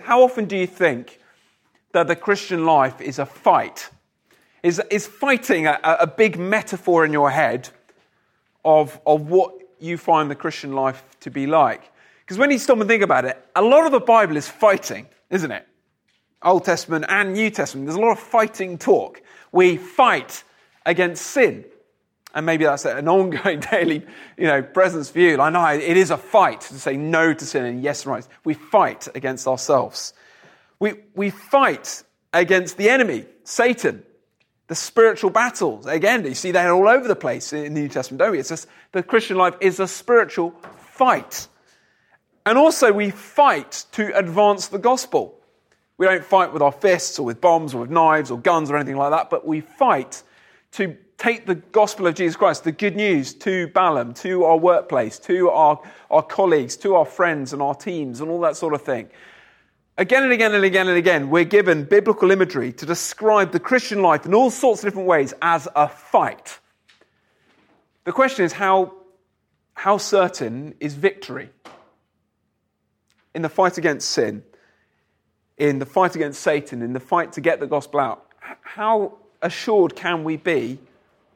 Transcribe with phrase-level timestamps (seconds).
[0.00, 1.20] How often do you think
[1.92, 3.90] that the Christian life is a fight?
[4.62, 7.68] Is, is fighting a, a big metaphor in your head
[8.64, 11.90] of, of what you find the Christian life to be like?
[12.20, 15.06] Because when you stop and think about it, a lot of the Bible is fighting,
[15.30, 15.66] isn't it?
[16.42, 17.86] Old Testament and New Testament.
[17.86, 19.22] There's a lot of fighting talk.
[19.52, 20.42] We fight
[20.84, 21.64] against sin.
[22.36, 24.06] And maybe that's an ongoing daily,
[24.36, 25.40] you know, presence for you.
[25.40, 28.28] I know it is a fight to say no to sin and yes to right.
[28.44, 30.12] We fight against ourselves.
[30.78, 34.04] We, we fight against the enemy, Satan,
[34.66, 35.86] the spiritual battles.
[35.86, 38.38] Again, you see that all over the place in the New Testament, don't we?
[38.38, 40.50] It's just, the Christian life is a spiritual
[40.90, 41.48] fight.
[42.44, 45.40] And also, we fight to advance the gospel.
[45.96, 48.76] We don't fight with our fists or with bombs or with knives or guns or
[48.76, 50.22] anything like that, but we fight
[50.72, 55.18] to take the gospel of Jesus Christ, the good news, to Balaam, to our workplace,
[55.20, 55.80] to our,
[56.10, 59.08] our colleagues, to our friends and our teams, and all that sort of thing.
[59.98, 64.02] Again and again and again and again, we're given biblical imagery to describe the Christian
[64.02, 66.58] life in all sorts of different ways as a fight.
[68.04, 68.92] The question is how,
[69.72, 71.48] how certain is victory?
[73.34, 74.42] In the fight against sin,
[75.56, 78.26] in the fight against Satan, in the fight to get the gospel out,
[78.62, 80.78] how assured can we be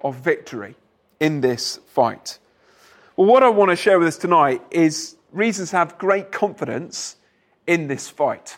[0.02, 0.76] of victory
[1.18, 2.38] in this fight?
[3.16, 7.16] Well, what I want to share with us tonight is reasons to have great confidence
[7.66, 8.56] in this fight.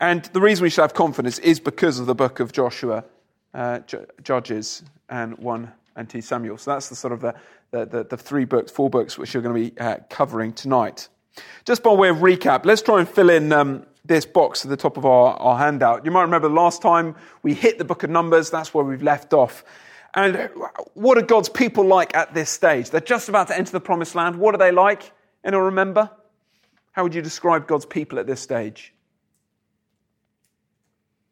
[0.00, 3.04] And the reason we should have confidence is because of the book of Joshua,
[3.52, 3.80] uh,
[4.22, 6.56] Judges, and 1 and 2 Samuel.
[6.58, 7.34] So that's the sort of the,
[7.72, 11.08] the, the, the three books, four books, which you're going to be uh, covering tonight.
[11.64, 14.76] Just by way of recap, let's try and fill in um, this box at the
[14.76, 16.04] top of our, our handout.
[16.04, 19.32] You might remember last time we hit the book of Numbers, that's where we've left
[19.32, 19.64] off.
[20.18, 20.50] And
[20.94, 22.90] what are God's people like at this stage?
[22.90, 24.34] They're just about to enter the promised land.
[24.34, 25.12] What are they like?
[25.44, 26.10] Anyone remember?
[26.90, 28.92] How would you describe God's people at this stage?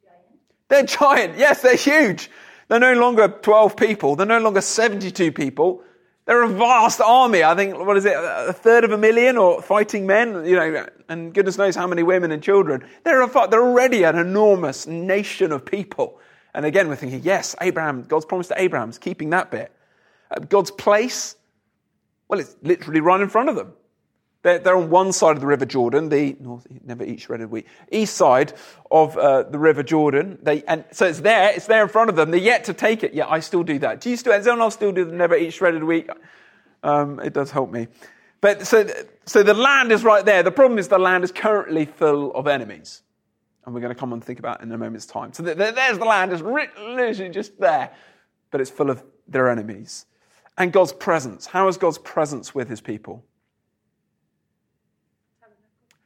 [0.04, 0.24] Giant.
[0.68, 1.36] They're giant.
[1.36, 2.30] Yes, they're huge.
[2.68, 4.14] They're no longer 12 people.
[4.14, 5.82] They're no longer 72 people.
[6.26, 7.42] They're a vast army.
[7.42, 10.86] I think, what is it, a third of a million or fighting men, you know,
[11.08, 12.84] and goodness knows how many women and children.
[13.02, 16.20] They're, a, they're already an enormous nation of people.
[16.56, 19.71] And again, we're thinking, yes, Abraham, God's promise to Abraham's keeping that bit.
[20.31, 21.37] Uh, God's place,
[22.28, 23.75] well, it's literally right in front of them.
[24.41, 27.67] They're, they're on one side of the River Jordan, the north, never eat shredded wheat,
[27.93, 28.55] east side
[28.91, 30.39] of uh, the River Jordan.
[30.43, 32.31] They, and so it's there, it's there in front of them.
[32.31, 33.12] They're yet to take it.
[33.12, 34.00] Yeah, I still do that.
[34.00, 36.09] Do you still, does anyone still do the never eat shredded wheat?
[36.83, 37.88] Um, it does help me.
[38.41, 38.88] But so,
[39.27, 40.43] so the land is right there.
[40.43, 43.03] The problem is the land is currently full of enemies
[43.66, 45.32] and we're going to come and think about in a moment's time.
[45.32, 47.91] So there's the land, it's literally just there,
[48.53, 50.06] but it's full of their enemies.
[50.56, 51.47] And God's presence.
[51.47, 53.25] How is God's presence with his people?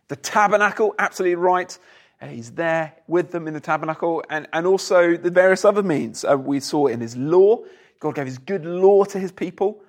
[0.09, 1.79] The tabernacle, absolutely right.
[2.21, 6.25] Uh, he's there with them in the tabernacle, and, and also the various other means.
[6.25, 7.63] Uh, we saw in his law,
[8.01, 9.83] God gave his good law to his people.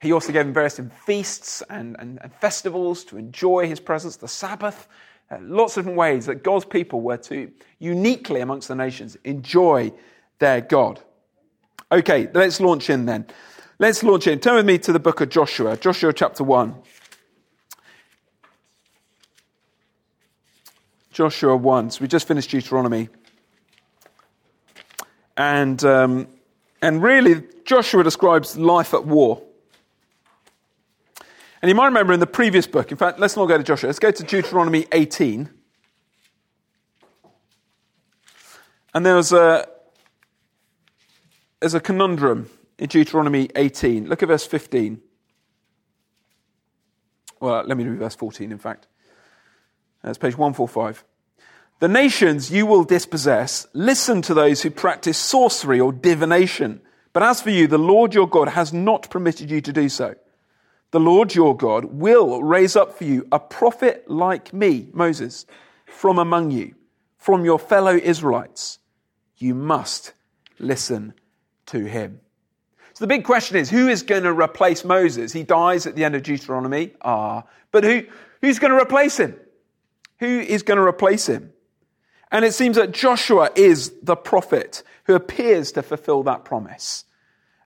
[0.00, 4.28] He also gave them various feasts and, and, and festivals to enjoy his presence, the
[4.28, 4.86] Sabbath,
[5.30, 9.92] uh, lots of different ways that God's people were to uniquely amongst the nations enjoy
[10.38, 11.00] their God.
[11.90, 13.26] Okay, let's launch in then.
[13.78, 14.38] Let's launch in.
[14.40, 16.74] Turn with me to the book of Joshua, Joshua chapter 1.
[21.12, 21.90] Joshua 1.
[21.90, 23.08] So we just finished Deuteronomy.
[25.36, 26.28] And, um,
[26.82, 29.42] and really, Joshua describes life at war.
[31.64, 33.86] And you might remember in the previous book, in fact, let's not go to Joshua,
[33.86, 35.48] let's go to Deuteronomy 18.
[38.92, 39.66] And there's a,
[41.60, 44.10] there's a conundrum in Deuteronomy 18.
[44.10, 45.00] Look at verse 15.
[47.40, 48.86] Well, let me do verse 14, in fact.
[50.02, 51.02] That's page 145.
[51.78, 56.82] The nations you will dispossess, listen to those who practice sorcery or divination.
[57.14, 60.14] But as for you, the Lord your God has not permitted you to do so
[60.94, 65.44] the Lord your God will raise up for you a prophet like me, Moses,
[65.86, 66.76] from among you,
[67.16, 68.78] from your fellow Israelites.
[69.36, 70.12] You must
[70.60, 71.14] listen
[71.66, 72.20] to him.
[72.92, 75.32] So the big question is who is going to replace Moses?
[75.32, 76.92] He dies at the end of Deuteronomy.
[77.02, 77.42] Ah,
[77.72, 78.04] but who,
[78.40, 79.34] who's going to replace him?
[80.20, 81.52] Who is going to replace him?
[82.30, 87.04] And it seems that Joshua is the prophet who appears to fulfill that promise.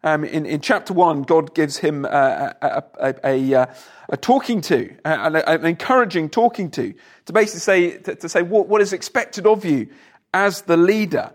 [0.04, 3.66] Um, in, in, chapter one, God gives him uh, a, a, a, a, uh,
[4.10, 6.94] a talking to, uh, an encouraging talking to,
[7.26, 9.88] to basically say, to, to say what, what is expected of you
[10.32, 11.32] as the leader.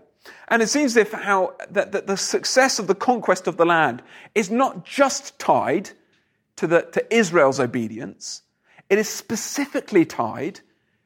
[0.48, 3.66] And it seems as if how that, that the success of the conquest of the
[3.66, 4.02] land
[4.34, 5.90] is not just tied
[6.56, 8.42] to, the, to Israel's obedience,
[8.88, 10.60] it is specifically tied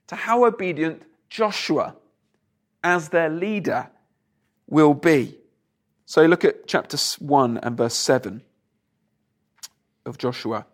[0.08, 1.96] to how obedient Joshua,
[2.84, 3.90] as their leader,
[4.68, 5.38] will be.
[6.08, 8.40] So look at chapter 1 and verse 7
[10.06, 10.64] of Joshua.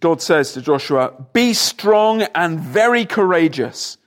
[0.00, 3.98] God says to Joshua, Be strong and very courageous.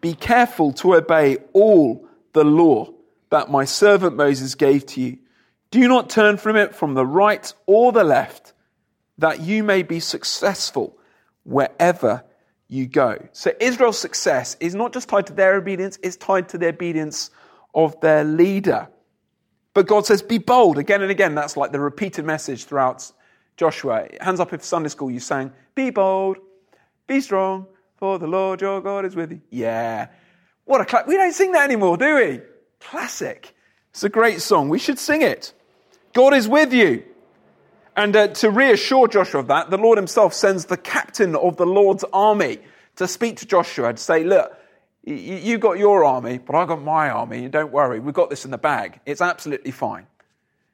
[0.00, 2.92] Be careful to obey all the law
[3.30, 5.18] that my servant Moses gave to you.
[5.72, 8.52] Do not turn from it from the right or the left,
[9.18, 10.96] that you may be successful
[11.42, 12.22] wherever
[12.68, 13.26] you go.
[13.32, 17.30] So Israel's success is not just tied to their obedience, it's tied to the obedience
[17.74, 18.88] of their leader.
[19.74, 20.78] But God says, be bold.
[20.78, 23.10] Again and again, that's like the repeated message throughout
[23.56, 24.08] Joshua.
[24.20, 26.38] Hands up if Sunday school you sang, be bold,
[27.06, 29.40] be strong, for the Lord your God is with you.
[29.50, 30.08] Yeah.
[30.64, 31.06] What a class.
[31.06, 32.40] We don't sing that anymore, do we?
[32.80, 33.54] Classic.
[33.90, 34.68] It's a great song.
[34.68, 35.52] We should sing it.
[36.12, 37.04] God is with you.
[37.96, 41.66] And uh, to reassure Joshua of that, the Lord himself sends the captain of the
[41.66, 42.58] Lord's army
[42.96, 44.56] to speak to Joshua to say, Look,
[45.04, 47.44] you got your army, but I've got my army.
[47.44, 49.00] And don't worry, we've got this in the bag.
[49.06, 50.06] It's absolutely fine.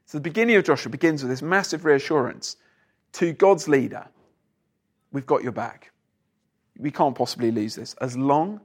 [0.05, 2.57] So the beginning of Joshua begins with this massive reassurance
[3.13, 4.07] to God's leader
[5.17, 5.93] We've got your back.
[6.77, 7.95] We can't possibly lose this.
[8.03, 8.61] As long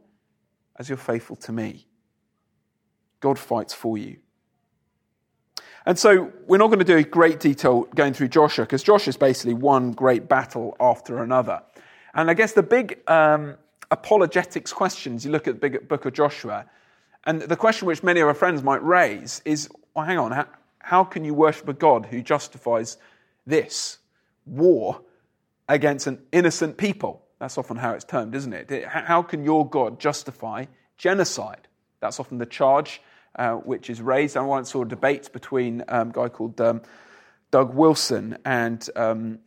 [0.78, 1.88] as you're faithful to me,
[3.22, 4.18] God fights for you.
[5.86, 9.12] And so we're not going to do a great detail going through Joshua because Joshua
[9.12, 11.62] is basically one great battle after another.
[12.14, 13.56] And I guess the big um,
[13.92, 16.66] apologetics questions, you look at the book of Joshua,
[17.26, 20.46] and the question which many of our friends might raise is well, hang on,
[20.80, 22.98] how, can you worship a God who justifies
[23.46, 23.98] this
[24.46, 25.02] war
[25.68, 27.24] against an innocent people?
[27.40, 28.86] That's often how it's termed, isn't it?
[28.86, 30.66] How can your God justify
[30.98, 31.68] genocide?
[32.00, 33.02] That's often the charge
[33.36, 34.38] uh, which is raised.
[34.38, 36.82] I once saw a debate between um, a guy called um,
[37.50, 39.40] Doug Wilson and, um,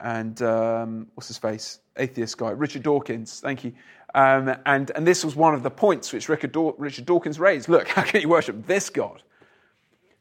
[0.00, 1.80] and um, what's his face?
[1.96, 3.40] Atheist guy, Richard Dawkins.
[3.40, 3.72] Thank you.
[4.14, 7.68] Um, and, and this was one of the points which Richard, Daw- Richard Dawkins raised.
[7.68, 9.22] Look, how can you worship this God?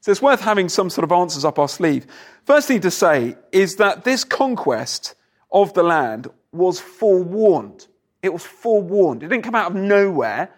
[0.02, 2.06] So it's worth having some sort of answers up our sleeve.
[2.46, 5.16] First thing to say is that this conquest
[5.52, 7.88] of the land was forewarned.
[8.22, 9.24] It was forewarned.
[9.24, 10.50] It didn't come out of nowhere.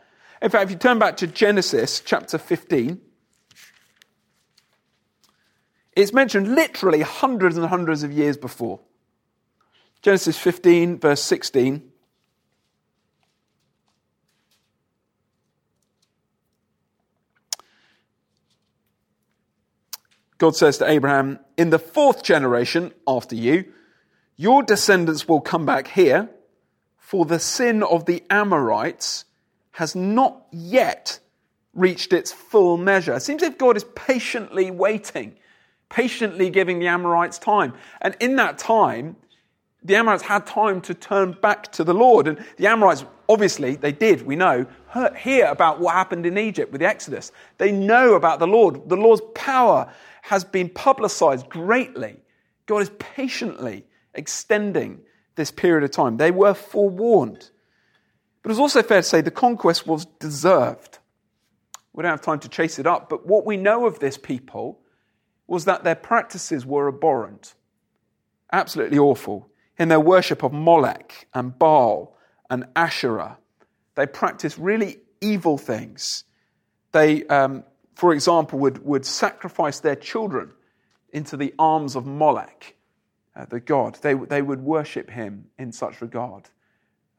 [0.42, 3.00] In fact, if you turn back to Genesis chapter 15,
[5.96, 8.80] it's mentioned literally hundreds and hundreds of years before.
[10.02, 11.90] Genesis 15, verse 16.
[20.38, 23.66] God says to Abraham, In the fourth generation after you,
[24.38, 26.30] your descendants will come back here,
[26.98, 29.26] for the sin of the Amorites
[29.72, 31.20] has not yet
[31.74, 33.14] reached its full measure.
[33.16, 35.36] It seems as if God is patiently waiting,
[35.90, 37.74] patiently giving the Amorites time.
[38.00, 39.18] And in that time,
[39.84, 42.28] the Amorites had time to turn back to the Lord.
[42.28, 44.66] And the Amorites, obviously, they did, we know,
[45.18, 47.32] hear about what happened in Egypt with the Exodus.
[47.58, 48.90] They know about the Lord.
[48.90, 49.92] The Lord's power
[50.24, 52.18] has been publicized greatly.
[52.66, 55.00] God is patiently extending
[55.36, 56.18] this period of time.
[56.18, 57.50] They were forewarned.
[58.42, 61.00] But it's also fair to say the conquest was deserved.
[61.94, 64.80] We don't have time to chase it up, but what we know of this people
[65.48, 67.56] was that their practices were abhorrent,
[68.52, 69.49] absolutely awful.
[69.80, 72.16] In their worship of Molech and Baal
[72.50, 73.38] and Asherah,
[73.96, 76.26] they practiced really evil things.
[76.92, 77.64] They, um,
[77.96, 80.52] for example, would, would sacrifice their children
[81.12, 82.76] into the arms of Molech,
[83.36, 83.98] uh, the god.
[84.02, 86.50] They, they would worship him in such regard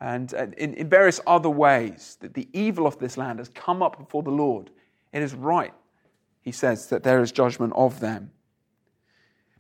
[0.01, 3.99] and in, in various other ways that the evil of this land has come up
[3.99, 4.71] before the Lord.
[5.13, 5.75] It is right,
[6.41, 8.31] he says, that there is judgment of them.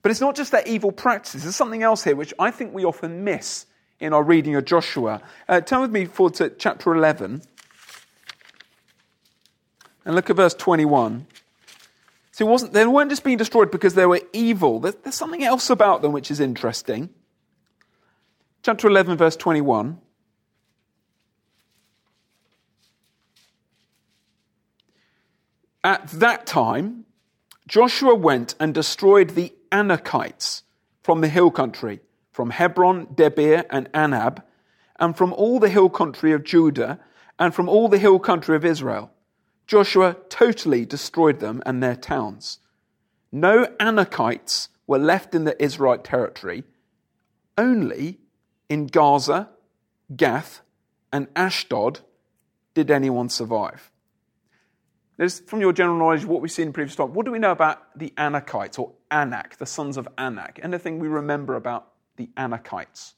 [0.03, 1.43] But it's not just their evil practices.
[1.43, 3.67] There's something else here which I think we often miss
[3.99, 5.21] in our reading of Joshua.
[5.49, 7.43] Uh, turn with me forward to chapter 11
[10.05, 11.27] and look at verse 21.
[12.33, 14.81] See, wasn't, they weren't just being destroyed because they were evil.
[14.81, 17.11] There's, there's something else about them which is interesting.
[18.63, 20.01] Chapter 11, verse 21.
[25.83, 27.05] At that time,
[27.67, 30.63] Joshua went and destroyed the Anakites
[31.03, 32.01] from the hill country,
[32.33, 34.43] from Hebron, Debir, and Anab,
[34.99, 37.01] and from all the hill country of Judah,
[37.39, 39.11] and from all the hill country of Israel.
[39.67, 42.59] Joshua totally destroyed them and their towns.
[43.33, 46.65] No Anakites were left in the Israelite territory,
[47.57, 48.19] only
[48.69, 49.49] in Gaza,
[50.15, 50.61] Gath,
[51.13, 52.01] and Ashdod
[52.75, 53.91] did anyone survive.
[55.21, 57.51] There's, from your general knowledge, what we've seen in previous talk, what do we know
[57.51, 60.59] about the Anakites or Anak, the sons of Anak?
[60.63, 63.13] Anything we remember about the Anakites?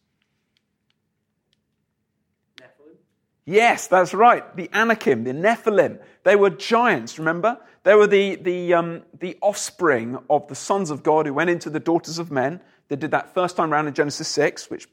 [2.56, 2.96] Nephilim.
[3.44, 4.56] Yes, that's right.
[4.56, 7.56] The Anakim, the Nephilim, they were giants, remember?
[7.84, 11.70] They were the, the, um, the offspring of the sons of God who went into
[11.70, 12.60] the daughters of men.
[12.88, 14.88] They did that first time around in Genesis 6, which,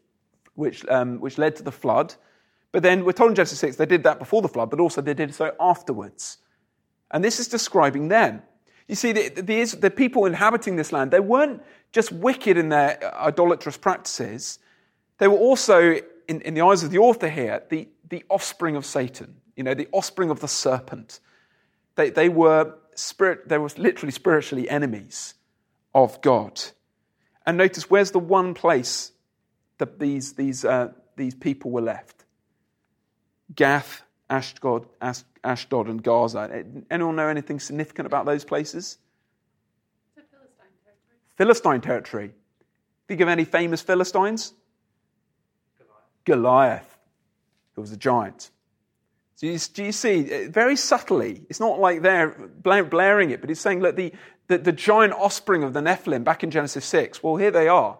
[0.54, 2.14] which, um, which led to the flood.
[2.72, 5.02] But then we're told in Genesis 6 they did that before the flood, but also
[5.02, 6.38] they did so afterwards.
[7.12, 8.42] And this is describing them.
[8.88, 11.62] You see, the, the, the people inhabiting this land, they weren't
[11.92, 14.60] just wicked in their idolatrous practices,
[15.20, 15.96] they were also,
[16.28, 19.74] in, in the eyes of the author here, the, the offspring of Satan, you know,
[19.74, 21.20] the offspring of the serpent.
[21.96, 25.36] They, they, were spirit, they were literally spiritually enemies
[25.94, 26.62] of God.
[27.46, 29.12] And notice where's the one place
[29.78, 32.26] that these, these, uh, these people were left?
[33.54, 34.86] Gath, Ashdod,
[35.44, 36.64] Ashdod, and Gaza.
[36.92, 38.98] Anyone know anything significant about those places?
[40.16, 41.36] Philistine territory.
[41.36, 42.32] Philistine territory.
[43.08, 44.54] Think of any famous Philistines?
[45.80, 46.98] Goliath, Goliath
[47.74, 48.52] who was a giant.
[49.36, 53.50] So you, do you see, uh, very subtly, it's not like they're blaring it, but
[53.50, 54.12] it's saying, look, the,
[54.48, 57.98] the, the giant offspring of the Nephilim back in Genesis 6, well, here they are.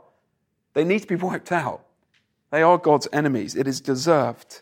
[0.74, 1.86] They need to be wiped out.
[2.52, 3.56] They are God's enemies.
[3.56, 4.62] It is deserved.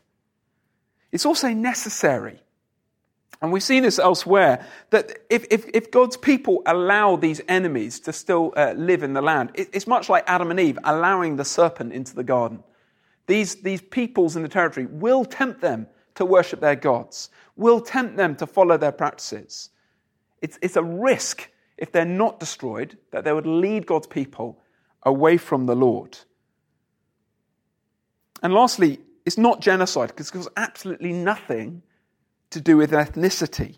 [1.12, 2.42] It's also necessary.
[3.42, 8.14] And we see this elsewhere that if, if, if God's people allow these enemies to
[8.14, 11.46] still uh, live in the land, it, it's much like Adam and Eve allowing the
[11.46, 12.64] serpent into the garden.
[13.28, 18.18] These, these peoples in the territory will tempt them to worship their gods, will tempt
[18.18, 19.70] them to follow their practices.
[20.42, 24.60] It's, it's a risk if they're not destroyed that they would lead God's people
[25.04, 26.18] away from the Lord.
[28.42, 31.84] And lastly, it's not genocide because it has absolutely nothing
[32.50, 33.76] to do with ethnicity.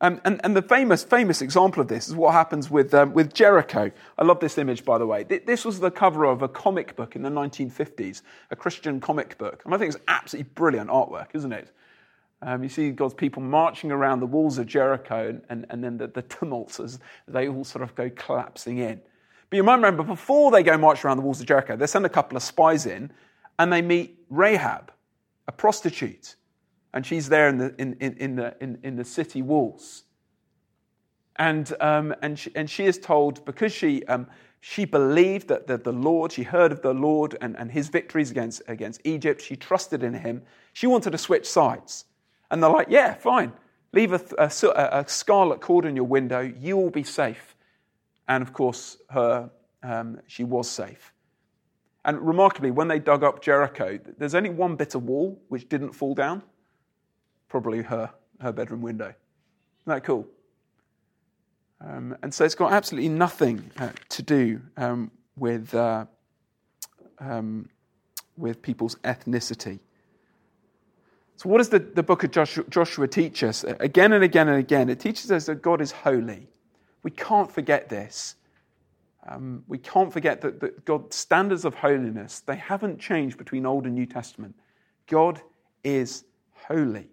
[0.00, 3.34] Um, and, and, the famous, famous example of this is what happens with, um, with
[3.34, 3.90] Jericho.
[4.16, 5.24] I love this image, by the way.
[5.24, 8.22] This was the cover of a comic book in the 1950s,
[8.52, 9.62] a Christian comic book.
[9.64, 11.74] And I think it's absolutely brilliant artwork, isn't it?
[12.40, 15.98] Um, you see God's people marching around the walls of Jericho, and, and, and then
[15.98, 19.02] the, the tumults as they all sort of go collapsing in.
[19.50, 22.06] But you might remember, before they go march around the walls of Jericho, they send
[22.06, 23.10] a couple of spies in,
[23.60, 24.90] and they meet Rahab,
[25.46, 26.34] a prostitute
[26.94, 30.04] and she's there in the, in, in, in the, in, in, the city walls.
[31.36, 34.28] And, um, and, she, and she is told, because she, um,
[34.62, 38.30] she believed that the, the Lord, she heard of the Lord and, and his victories
[38.30, 40.40] against, against Egypt, she trusted in him,
[40.72, 42.06] she wanted to switch sides.
[42.50, 43.52] And they're like, yeah, fine.
[43.92, 44.48] Leave a, a,
[45.00, 47.54] a scarlet cord in your window, you will be safe.
[48.26, 49.50] And of course, her,
[49.82, 51.12] um, she was safe.
[52.04, 55.92] And remarkably, when they dug up Jericho, there's only one bit of wall which didn't
[55.92, 56.42] fall down
[57.50, 59.06] probably her, her bedroom window.
[59.08, 60.26] Isn't that cool?
[61.82, 66.06] Um, and so it's got absolutely nothing uh, to do um, with, uh,
[67.18, 67.68] um,
[68.36, 69.80] with people's ethnicity.
[71.36, 73.64] So, what does the, the book of Joshua, Joshua teach us?
[73.64, 76.48] Again and again and again, it teaches us that God is holy.
[77.02, 78.36] We can't forget this.
[79.30, 83.86] Um, we can't forget that, that God's standards of holiness, they haven't changed between Old
[83.86, 84.56] and New Testament.
[85.06, 85.40] God
[85.84, 87.08] is holy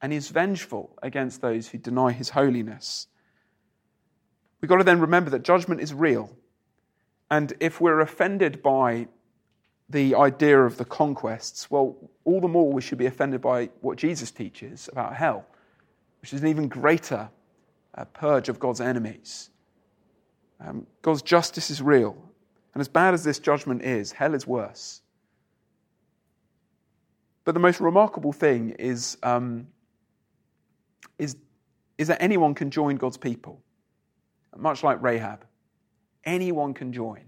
[0.00, 3.06] and is vengeful against those who deny his holiness.
[4.60, 6.34] We've got to then remember that judgment is real.
[7.30, 9.08] And if we're offended by
[9.90, 13.98] the idea of the conquests, well, all the more we should be offended by what
[13.98, 15.44] Jesus teaches about hell,
[16.22, 17.28] which is an even greater
[17.94, 19.50] uh, purge of God's enemies.
[20.64, 22.16] Um, God's justice is real.
[22.74, 25.02] And as bad as this judgment is, hell is worse.
[27.44, 29.66] But the most remarkable thing is um,
[31.18, 31.36] is,
[31.98, 33.60] is that anyone can join God's people,
[34.56, 35.44] much like Rahab.
[36.24, 37.24] Anyone can join.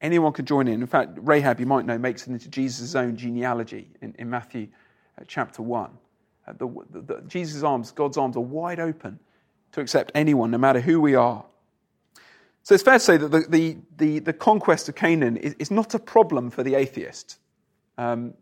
[0.00, 0.80] Anyone can join in.
[0.80, 4.68] In fact, Rahab, you might know, makes it into Jesus' own genealogy in, in Matthew
[5.20, 5.90] uh, chapter 1.
[6.46, 9.18] Uh, the, the, the, Jesus' arms, God's arms, are wide open
[9.72, 11.44] to accept anyone, no matter who we are.
[12.68, 15.70] So it's fair to say that the, the, the, the conquest of Canaan is, is,
[15.70, 17.38] not a problem for the atheist.
[17.96, 18.34] Um,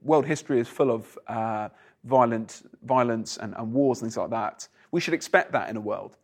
[0.00, 1.68] world history is full of uh,
[2.04, 4.66] violent, violence and, and wars and things like that.
[4.90, 6.16] We should expect that in a world.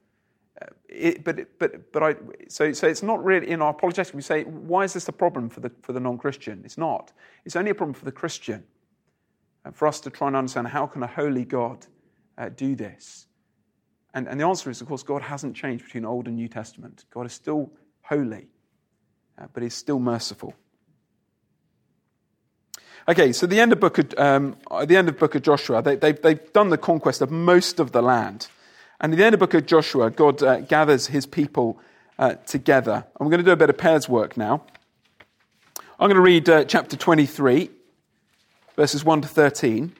[0.58, 2.16] Uh, it, but but but I
[2.48, 4.14] so so it's not really in our apologetics.
[4.14, 6.62] We say why is this a problem for the for the non-Christian?
[6.64, 7.12] It's not.
[7.44, 8.64] It's only a problem for the Christian.
[9.66, 11.84] And for us to try and understand how can a holy God
[12.38, 13.26] uh, do this?
[14.14, 17.04] And and the answer is of course God hasn't changed between Old and New Testament.
[17.12, 17.70] God is still
[18.02, 18.46] holy,
[19.38, 20.54] uh, but He's still merciful.
[23.06, 24.56] Okay, so the end of book of, um,
[24.86, 27.92] the end of book of Joshua, they, they, they've done the conquest of most of
[27.92, 28.48] the land.
[28.98, 31.78] And at the end of book of Joshua, God uh, gathers his people
[32.18, 33.04] uh, together.
[33.18, 34.64] And we're going to do a bit of pairs work now.
[36.00, 37.68] I'm going to read uh, chapter 23.
[38.76, 39.92] verses 1 to 13.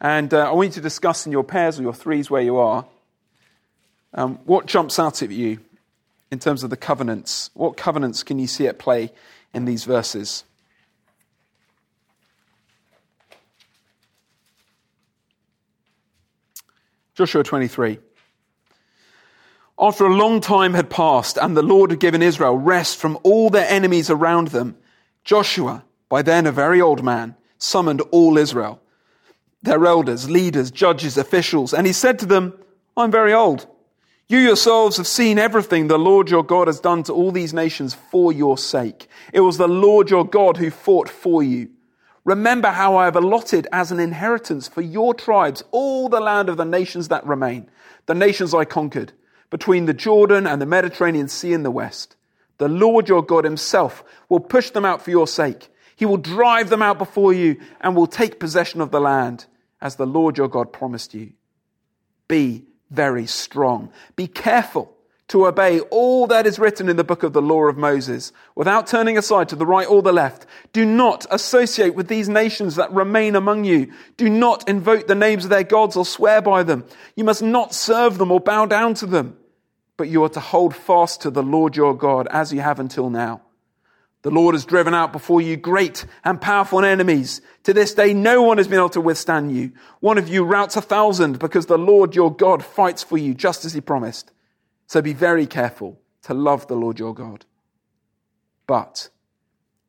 [0.00, 2.58] And uh, I want you to discuss in your pairs or your threes where you
[2.58, 2.84] are
[4.14, 5.58] um, what jumps out at you
[6.30, 7.50] in terms of the covenants.
[7.54, 9.12] What covenants can you see at play
[9.52, 10.44] in these verses?
[17.14, 17.98] Joshua 23.
[19.78, 23.50] After a long time had passed and the Lord had given Israel rest from all
[23.50, 24.76] their enemies around them,
[25.24, 28.80] Joshua, by then a very old man, summoned all Israel,
[29.64, 32.52] their elders, leaders, judges, officials, and he said to them,
[32.96, 33.66] I'm very old.
[34.28, 37.94] You yourselves have seen everything the Lord your God has done to all these nations
[37.94, 39.08] for your sake.
[39.32, 41.70] It was the Lord your God who fought for you.
[42.24, 46.56] Remember how I have allotted as an inheritance for your tribes all the land of
[46.58, 47.68] the nations that remain,
[48.06, 49.12] the nations I conquered,
[49.50, 52.16] between the Jordan and the Mediterranean Sea in the west.
[52.58, 55.68] The Lord your God himself will push them out for your sake.
[55.96, 59.46] He will drive them out before you and will take possession of the land
[59.80, 61.32] as the Lord your God promised you.
[62.28, 63.90] Be very strong.
[64.16, 64.94] Be careful
[65.28, 68.86] to obey all that is written in the book of the law of Moses without
[68.86, 70.46] turning aside to the right or the left.
[70.72, 73.92] Do not associate with these nations that remain among you.
[74.16, 76.84] Do not invoke the names of their gods or swear by them.
[77.16, 79.36] You must not serve them or bow down to them,
[79.96, 83.08] but you are to hold fast to the Lord your God as you have until
[83.08, 83.40] now.
[84.24, 87.42] The Lord has driven out before you great and powerful enemies.
[87.64, 89.72] To this day, no one has been able to withstand you.
[90.00, 93.66] One of you routs a thousand because the Lord your God fights for you just
[93.66, 94.32] as he promised.
[94.86, 97.44] So be very careful to love the Lord your God.
[98.66, 99.10] But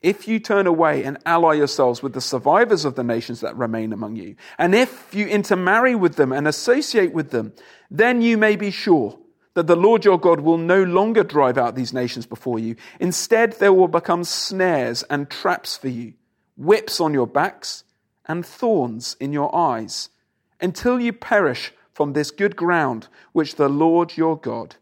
[0.02, 3.94] if you turn away and ally yourselves with the survivors of the nations that remain
[3.94, 7.54] among you, and if you intermarry with them and associate with them,
[7.90, 9.18] then you may be sure
[9.56, 12.76] that the Lord your God will no longer drive out these nations before you.
[13.00, 16.14] Instead, there will become snares and traps for you,
[16.58, 17.84] whips on your backs,
[18.28, 20.10] and thorns in your eyes,
[20.62, 24.76] until you perish from this good ground which the Lord your God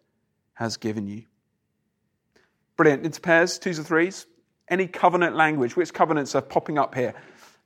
[0.55, 1.23] has given you.
[2.75, 3.05] Brilliant.
[3.05, 4.25] Into pairs, twos or threes.
[4.67, 5.75] Any covenant language?
[5.75, 7.13] Which covenants are popping up here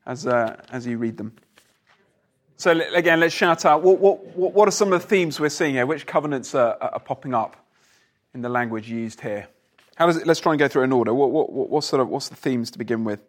[0.06, 1.38] as, uh, as you read them?
[2.58, 3.84] So again, let's shout out.
[3.84, 5.86] What, what, what are some of the themes we're seeing here?
[5.86, 7.56] Which covenants are, are popping up
[8.34, 9.48] in the language used here?
[9.96, 11.14] How does it, let's try and go through in order.
[11.14, 13.20] What, what, what, sort of, what's the themes to begin with?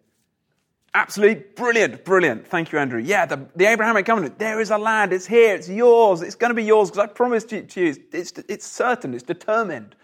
[0.95, 2.47] Absolutely brilliant, brilliant.
[2.47, 2.99] Thank you, Andrew.
[2.99, 4.39] Yeah, the, the Abrahamic covenant.
[4.39, 5.13] There is a land.
[5.13, 5.53] It's here.
[5.53, 6.23] It's yours.
[6.23, 7.95] It's going to be yours because I promised it to you.
[8.11, 9.13] It's, it's certain.
[9.13, 9.95] It's determined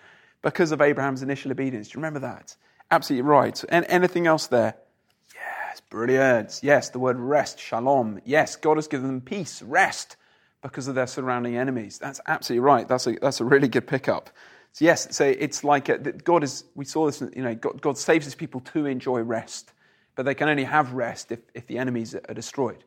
[0.43, 1.87] because of Abraham's initial obedience.
[1.87, 2.55] Do you remember that?
[2.91, 3.63] Absolutely right.
[3.69, 4.75] And anything else there?
[5.81, 6.59] Brilliant.
[6.61, 8.21] Yes, the word rest, shalom.
[8.25, 10.17] Yes, God has given them peace, rest,
[10.61, 11.99] because of their surrounding enemies.
[11.99, 12.87] That's absolutely right.
[12.87, 14.29] That's a, that's a really good pickup.
[14.71, 17.97] So yes, so it's like a, God is, we saw this, you know, God, God
[17.97, 19.71] saves his people to enjoy rest,
[20.15, 22.83] but they can only have rest if, if the enemies are destroyed,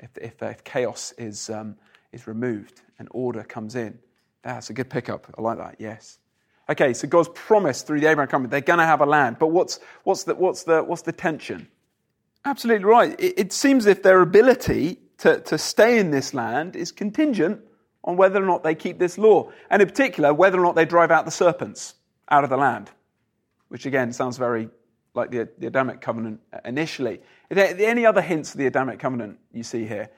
[0.00, 1.76] if, if, if chaos is, um,
[2.12, 3.98] is removed and order comes in.
[4.42, 5.32] That's a good pickup.
[5.38, 6.18] I like that, yes.
[6.68, 9.48] Okay, so God's promised through the Abraham covenant they're going to have a land, but
[9.48, 11.66] what's, what's, the, what's, the, what's the tension?
[12.44, 13.18] Absolutely right.
[13.20, 17.60] It, it seems if their ability to, to stay in this land is contingent
[18.04, 20.84] on whether or not they keep this law, and in particular, whether or not they
[20.84, 21.94] drive out the serpents
[22.28, 22.90] out of the land,
[23.68, 24.68] which again sounds very
[25.14, 27.20] like the, the Adamic covenant initially.
[27.50, 30.08] Are there any other hints of the Adamic covenant you see here?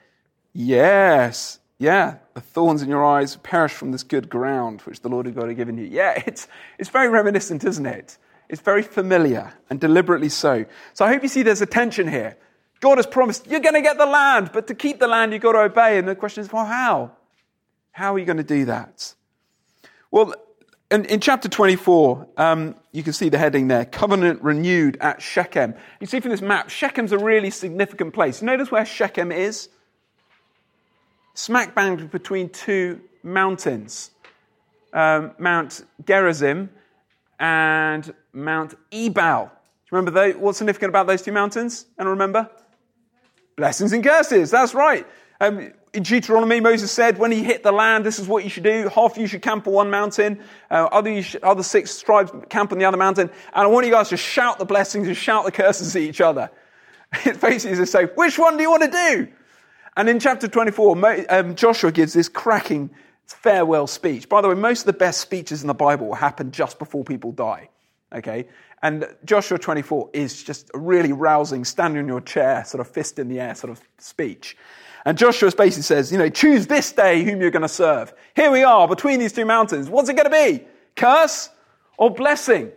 [0.52, 1.58] Yes.
[1.78, 5.48] Yeah, the thorns in your eyes perish from this good ground which the Lord God
[5.48, 5.84] has given you.
[5.84, 6.46] Yeah, it's,
[6.78, 8.16] it's very reminiscent, isn't it?
[8.48, 10.64] It's very familiar and deliberately so.
[10.92, 12.36] So I hope you see there's a tension here.
[12.80, 15.42] God has promised you're going to get the land, but to keep the land, you've
[15.42, 15.98] got to obey.
[15.98, 17.12] And the question is, well, how?
[17.92, 19.14] How are you going to do that?
[20.10, 20.34] Well,
[20.90, 25.74] in, in chapter 24, um, you can see the heading there covenant renewed at Shechem.
[26.00, 28.42] You see from this map, Shechem's a really significant place.
[28.42, 29.68] Notice where Shechem is?
[31.34, 34.10] Smack bang between two mountains
[34.94, 36.70] um, Mount Gerizim
[37.44, 39.44] and Mount Ebal.
[39.44, 41.84] Do you remember those, what's significant about those two mountains?
[41.98, 42.48] And remember?
[43.54, 44.50] Blessings and curses.
[44.50, 45.06] That's right.
[45.42, 48.62] Um, in Deuteronomy, Moses said, when he hit the land, this is what you should
[48.62, 48.88] do.
[48.88, 50.40] Half of you should camp on one mountain.
[50.70, 53.28] Uh, other, should, other six tribes camp on the other mountain.
[53.28, 56.22] And I want you guys to shout the blessings and shout the curses at each
[56.22, 56.50] other.
[57.26, 59.28] It basically is say, which one do you want to do?
[59.98, 62.90] And in chapter 24, um, Joshua gives this cracking
[63.26, 64.28] farewell speech.
[64.28, 67.32] By the way, most of the best speeches in the Bible happen just before people
[67.32, 67.68] die.
[68.14, 68.46] Okay?
[68.82, 73.18] And Joshua 24 is just a really rousing, standing in your chair, sort of fist
[73.18, 74.56] in the air sort of speech.
[75.06, 78.12] And Joshua basically says, you know, choose this day whom you're going to serve.
[78.34, 79.88] Here we are between these two mountains.
[79.88, 80.66] What's it going to be?
[80.96, 81.50] Curse
[81.98, 82.72] or blessing?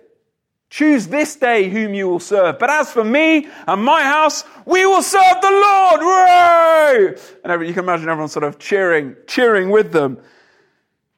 [0.69, 2.59] Choose this day whom you will serve.
[2.59, 6.01] But as for me and my house, we will serve the Lord.
[6.01, 7.15] Hooray!
[7.45, 10.17] And you can imagine everyone sort of cheering, cheering with them.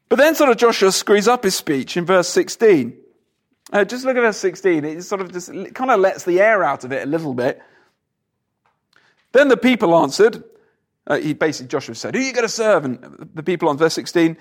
[0.10, 2.98] But then sort of Joshua screws up his speech in verse 16.
[3.72, 4.84] Uh, just look at verse 16.
[4.84, 7.62] It sort of just kind of lets the air out of it a little bit.
[9.32, 10.43] Then the people answered.
[11.06, 12.86] Uh, he basically, Joshua said, Who are you going to serve?
[12.86, 14.36] And the people on verse 16,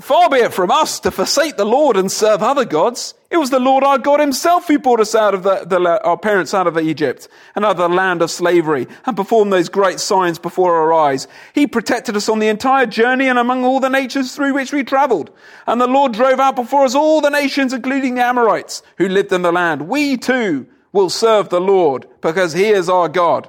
[0.00, 3.14] Far be it from us to forsake the Lord and serve other gods.
[3.30, 6.18] It was the Lord our God himself who brought us out of the, the, our
[6.18, 10.00] parents out of Egypt and out of the land of slavery and performed those great
[10.00, 11.28] signs before our eyes.
[11.54, 14.82] He protected us on the entire journey and among all the nations through which we
[14.82, 15.30] traveled.
[15.68, 19.32] And the Lord drove out before us all the nations, including the Amorites who lived
[19.32, 19.82] in the land.
[19.88, 23.48] We too will serve the Lord because he is our God.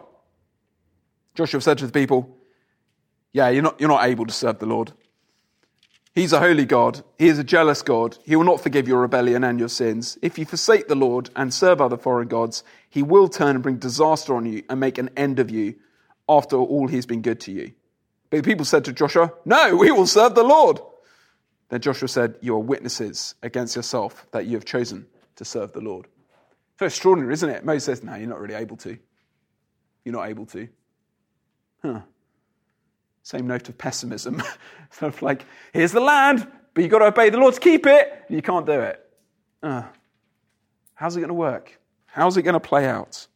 [1.34, 2.38] Joshua said to the people,
[3.34, 4.93] yeah, you're not, you're not able to serve the Lord.
[6.17, 7.03] He's a holy God.
[7.19, 8.17] He is a jealous God.
[8.25, 10.17] He will not forgive your rebellion and your sins.
[10.23, 13.77] If you forsake the Lord and serve other foreign gods, he will turn and bring
[13.77, 15.75] disaster on you and make an end of you
[16.27, 17.71] after all he's been good to you.
[18.32, 20.80] But the people said to Joshua, No, we will serve the Lord.
[21.69, 25.82] Then Joshua said, You are witnesses against yourself that you have chosen to serve the
[25.82, 26.08] Lord.
[26.80, 27.63] So extraordinary, isn't it?
[27.63, 28.97] Moses says, No, you're not really able to.
[30.03, 30.67] You're not able to.
[31.84, 32.01] Huh.
[33.28, 34.42] Same note of pessimism.
[34.90, 37.86] sort of like, here's the land, but you've got to obey the Lord to keep
[37.86, 38.24] it.
[38.26, 39.06] and You can't do it.
[39.62, 39.84] Uh,
[40.94, 41.78] how's it going to work?
[42.06, 43.28] How's it going to play out?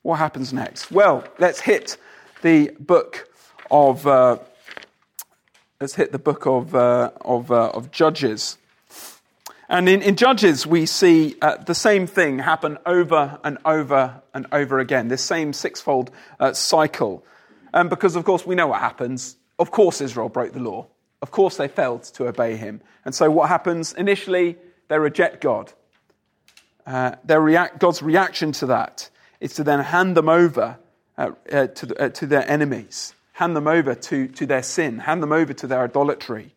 [0.00, 0.90] What happens next?
[0.90, 1.98] Well, let's hit
[2.40, 3.28] the book
[3.70, 4.38] of uh,
[5.78, 8.56] let's hit the book of uh, of, uh, of Judges.
[9.68, 14.46] And in, in Judges, we see uh, the same thing happen over and over and
[14.52, 15.08] over again.
[15.08, 17.26] This same sixfold uh, cycle
[17.74, 19.36] um, because, of course, we know what happens.
[19.58, 20.86] Of course, Israel broke the law.
[21.20, 22.80] Of course, they failed to obey him.
[23.04, 23.92] And so, what happens?
[23.92, 24.56] Initially,
[24.88, 25.72] they reject God.
[26.86, 29.10] Uh, react, God's reaction to that
[29.40, 30.78] is to then hand them over
[31.18, 35.22] uh, uh, to, uh, to, their enemies, hand them over to, to their sin, hand
[35.22, 36.54] them over to their idolatry.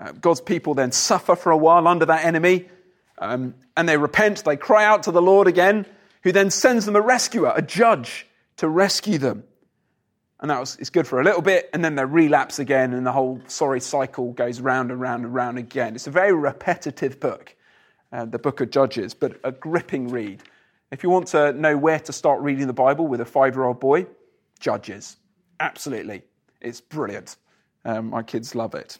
[0.00, 2.68] Uh, God's people then suffer for a while under that enemy,
[3.18, 5.86] um, and they repent, they cry out to the Lord again,
[6.22, 9.44] who then sends them a rescuer, a judge, to rescue them.
[10.40, 13.04] And that was, it's good for a little bit, and then they relapse again, and
[13.04, 15.94] the whole sorry cycle goes round and round and round again.
[15.94, 17.56] It's a very repetitive book,
[18.12, 20.42] uh, the book of Judges, but a gripping read.
[20.92, 23.64] If you want to know where to start reading the Bible with a five year
[23.64, 24.06] old boy,
[24.60, 25.16] Judges.
[25.60, 26.22] Absolutely.
[26.60, 27.36] It's brilliant.
[27.84, 28.98] Um, my kids love it.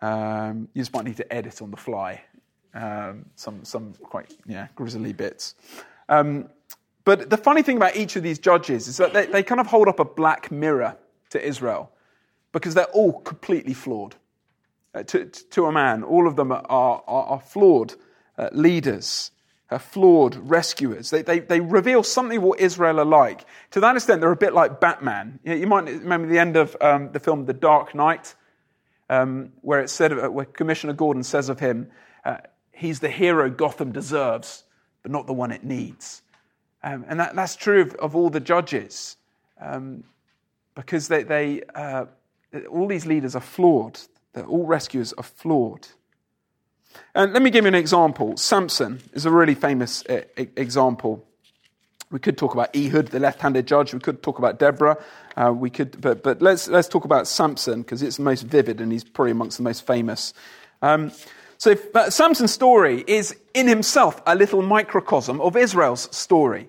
[0.00, 2.22] Um, you just might need to edit on the fly
[2.74, 5.54] um, some, some quite yeah, grisly bits.
[6.08, 6.48] Um,
[7.08, 9.66] but the funny thing about each of these judges is that they, they kind of
[9.66, 10.94] hold up a black mirror
[11.30, 11.90] to Israel
[12.52, 14.14] because they're all completely flawed.
[14.94, 17.94] Uh, to, to, a man, all of them are, are, are flawed
[18.36, 19.30] uh, leaders,
[19.70, 21.08] are flawed rescuers.
[21.08, 23.46] They, they, they reveal something of what Israel are like.
[23.70, 25.38] To that extent, they're a bit like Batman.
[25.44, 28.34] You, know, you might remember the end of um, the film The Dark Knight,
[29.08, 31.90] um, where it said, where Commissioner Gordon says of him,
[32.26, 32.36] uh,
[32.70, 34.64] he's the hero Gotham deserves,
[35.02, 36.20] but not the one it needs.
[36.88, 39.18] Um, and that, that's true of, of, all the judges
[39.60, 40.04] um,
[40.74, 42.06] because they, they uh,
[42.70, 44.00] all these leaders are flawed.
[44.32, 45.86] They're, all rescuers are flawed.
[47.14, 48.38] And let me give you an example.
[48.38, 50.02] Samson is a really famous
[50.36, 51.26] example.
[52.10, 53.92] We could talk about Ehud, the left-handed judge.
[53.92, 54.96] We could talk about Deborah.
[55.36, 58.80] Uh, we could, but, but let's, let's talk about Samson because it's the most vivid
[58.80, 60.32] and he's probably amongst the most famous.
[60.80, 61.12] Um,
[61.58, 66.68] so uh, Samson's story is in himself a little microcosm of Israel's story.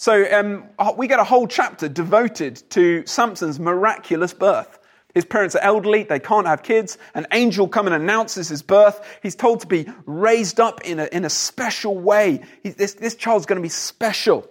[0.00, 0.64] So um,
[0.96, 4.78] we get a whole chapter devoted to Samson's miraculous birth.
[5.12, 6.96] His parents are elderly, they can't have kids.
[7.12, 9.06] An angel comes and announces his birth.
[9.22, 12.40] He's told to be raised up in a, in a special way.
[12.62, 14.48] He, this, this child's going to be special.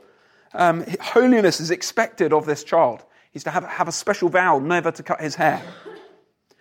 [0.54, 3.04] Um, holiness is expected of this child.
[3.32, 5.64] He's to have, have a special vow never to cut his hair.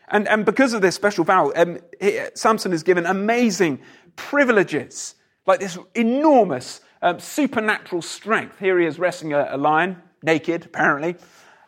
[0.08, 3.80] And, and because of this special vow, um, he, Samson is given amazing
[4.16, 5.14] privileges,
[5.46, 8.58] like this enormous um, supernatural strength.
[8.58, 11.16] Here he is wrestling a, a lion, naked, apparently.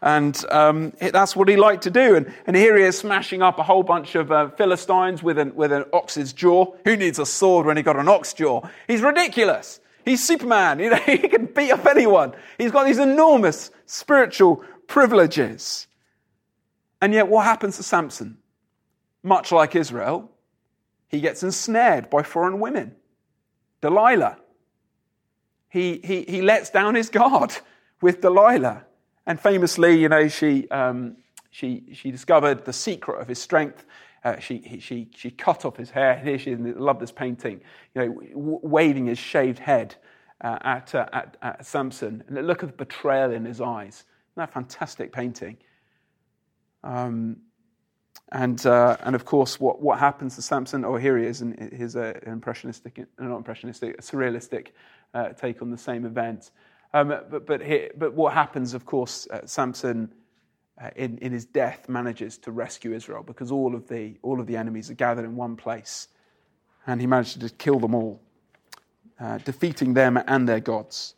[0.02, 2.16] And um, that's what he liked to do.
[2.16, 5.54] And, and, here he is smashing up a whole bunch of uh, Philistines with an,
[5.54, 6.74] with an ox's jaw.
[6.84, 8.62] Who needs a sword when he got an ox jaw?
[8.88, 9.80] He's ridiculous.
[10.04, 10.78] He's Superman.
[10.80, 12.32] You know, he can beat up anyone.
[12.56, 15.86] He's got these enormous spiritual privileges.
[17.02, 18.38] And yet, what happens to Samson?
[19.22, 20.30] Much like Israel,
[21.08, 22.96] he gets ensnared by foreign women.
[23.82, 24.38] Delilah.
[25.70, 27.52] He, he, he lets down his guard
[28.02, 28.84] with Delilah.
[29.26, 31.16] And famously, you know, she, um,
[31.50, 33.84] she, she discovered the secret of his strength
[34.22, 36.18] Uh, she, he, she, she cut off his hair.
[36.24, 37.60] Here she loved this painting.
[37.94, 39.94] You know, waving his shaved head
[40.42, 42.22] uh, at, uh, at, at Samson.
[42.28, 44.04] And the look of betrayal in his eyes.
[44.32, 45.56] Isn't that fantastic painting?
[46.84, 47.36] Um,
[48.32, 50.84] and, uh, and of course, what, what happens to Samson?
[50.84, 54.68] Oh, here he is, and his uh, impressionistic, not impressionistic, a surrealistic
[55.14, 56.50] uh, take on the same event.
[56.94, 60.12] Um, but, but, here, but what happens, of course, uh, Samson
[60.80, 64.46] uh, in, in his death manages to rescue Israel because all of, the, all of
[64.46, 66.08] the enemies are gathered in one place.
[66.86, 68.20] And he managed to kill them all,
[69.18, 71.14] uh, defeating them and their gods.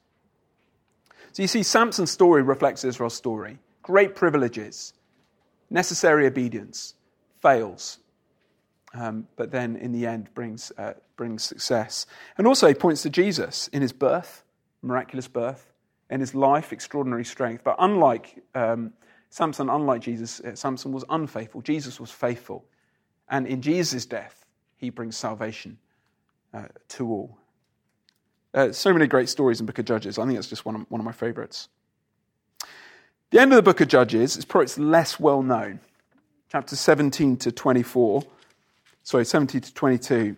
[1.32, 3.58] So you see, Samson's story reflects Israel's story.
[3.82, 4.92] Great privileges,
[5.70, 6.94] necessary obedience,
[7.42, 7.98] fails,
[8.94, 12.06] um, but then in the end brings, uh, brings success.
[12.38, 14.44] And also, he points to Jesus in his birth,
[14.80, 15.72] miraculous birth,
[16.10, 17.64] in his life, extraordinary strength.
[17.64, 18.92] But unlike um,
[19.30, 21.62] Samson, unlike Jesus, uh, Samson was unfaithful.
[21.62, 22.64] Jesus was faithful.
[23.28, 24.44] And in Jesus' death,
[24.76, 25.78] he brings salvation
[26.52, 27.38] uh, to all.
[28.52, 30.18] Uh, so many great stories in book of Judges.
[30.18, 31.70] I think it's just one of, one of my favorites.
[33.30, 35.80] The end of the book of Judges is probably less well known.
[36.52, 38.22] Chapter 17 to 24,
[39.04, 40.36] sorry, 17 to 22.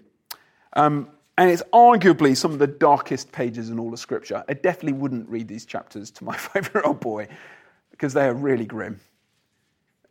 [0.75, 4.45] Um, and it's arguably some of the darkest pages in all of Scripture.
[4.49, 7.27] I definitely wouldn't read these chapters to my five year old boy
[7.91, 9.01] because they are really grim.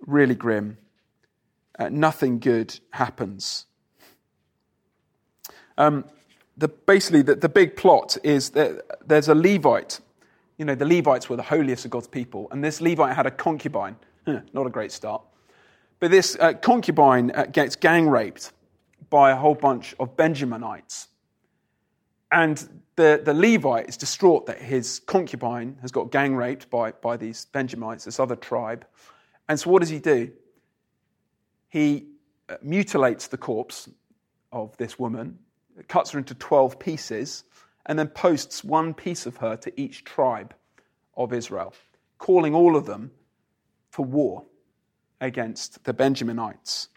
[0.06, 0.78] Really grim.
[1.80, 3.66] Uh, nothing good happens.
[5.78, 6.04] Um,
[6.58, 10.02] the, basically, the, the big plot is that there's a Levite.
[10.58, 13.32] You know, the Levites were the holiest of God's people, and this Levite had a
[13.32, 13.96] concubine.
[14.28, 15.22] Not a great start.
[16.00, 18.52] But this uh, concubine uh, gets gang raped
[19.10, 21.08] by a whole bunch of Benjaminites.
[22.32, 22.58] And
[22.96, 27.46] the, the Levite is distraught that his concubine has got gang raped by, by these
[27.46, 28.86] Benjamites, this other tribe.
[29.48, 30.32] And so what does he do?
[31.70, 32.08] He
[32.50, 33.90] uh, mutilates the corpse
[34.52, 35.40] of this woman,
[35.88, 37.44] cuts her into 12 pieces,
[37.86, 40.54] and then posts one piece of her to each tribe
[41.16, 41.74] of Israel,
[42.18, 43.12] calling all of them
[43.90, 44.46] for war
[45.24, 46.90] against the Benjaminites.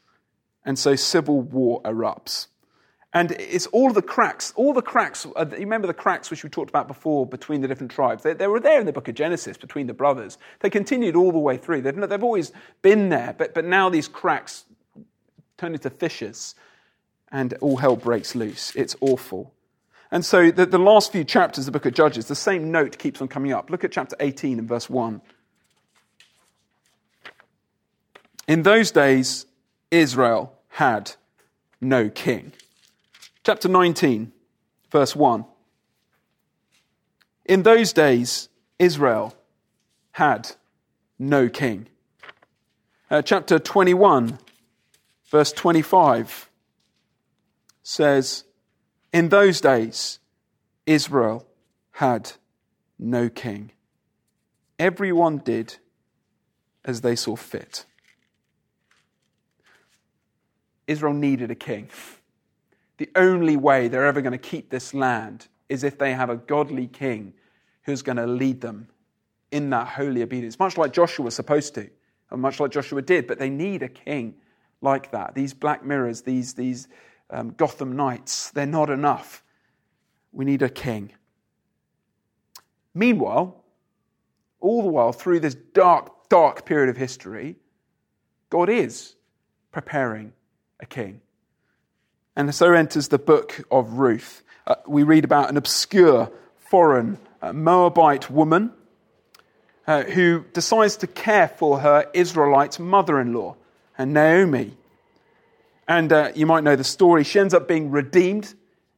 [0.65, 2.49] And so civil war erupts.
[3.13, 5.27] And it's all the cracks, all the cracks.
[5.37, 8.25] Uh, you remember the cracks which we talked about before between the different tribes?
[8.25, 10.37] They, they, were there in the book of Genesis between the brothers.
[10.61, 11.83] They continued all the way through.
[11.83, 14.67] They've, they've always been there, but, but now these cracks
[15.57, 16.55] turn into fissures
[17.33, 18.75] and all hell breaks loose.
[18.77, 19.55] It's awful.
[20.11, 22.99] And so the, the last few chapters of the book of Judges, the same note
[22.99, 23.71] keeps on coming up.
[23.71, 25.23] Look at chapter 18 and verse 1.
[28.47, 29.47] In those days,
[29.91, 31.13] Israel had
[31.81, 32.53] no king.
[33.45, 34.33] Chapter 19,
[34.91, 35.45] verse 1.
[37.45, 39.35] In those days, Israel
[40.13, 40.53] had
[41.19, 41.89] no king.
[43.11, 44.39] Uh, chapter 21,
[45.27, 46.51] verse 25
[47.83, 48.45] says,
[49.13, 50.19] In those days,
[50.87, 51.47] Israel
[51.93, 52.33] had
[52.99, 53.71] no king.
[54.79, 55.77] Everyone did
[56.85, 57.85] as they saw fit.
[60.87, 61.89] Israel needed a king
[62.99, 66.37] the only way they're ever going to keep this land is if they have a
[66.37, 67.35] godly king
[67.83, 68.89] who's going to lead them
[69.51, 71.89] in that holy obedience, much like Joshua was supposed to,
[72.31, 74.35] and much like Joshua did, but they need a king
[74.81, 75.35] like that.
[75.35, 76.89] These black mirrors, these, these
[77.31, 79.43] um, Gotham Knights, they're not enough.
[80.33, 81.13] We need a king.
[82.95, 83.63] Meanwhile,
[84.61, 87.57] all the while, through this dark, dark period of history,
[88.49, 89.17] God is
[89.71, 90.33] preparing
[90.81, 91.21] a king.
[92.37, 94.43] And so enters the book of Ruth.
[94.67, 98.73] Uh, we read about an obscure foreign uh, Moabite woman
[99.87, 103.57] uh, who decides to care for her Israelite mother in law,
[103.97, 104.77] and Naomi.
[105.89, 107.25] And uh, you might know the story.
[107.25, 108.53] She ends up being redeemed,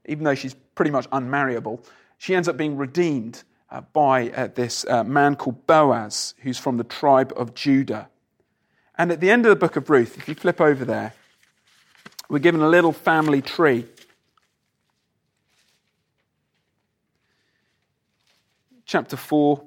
[0.07, 1.85] even though she's pretty much unmarriable.
[2.17, 6.85] She ends up being redeemed uh, by uh, this man called Boaz, who's from the
[6.85, 8.09] tribe of Judah.
[8.97, 11.13] And at the end of the book of Ruth, if you flip over there,
[12.29, 13.87] we're given a little family tree.
[18.85, 19.63] Chapter 4,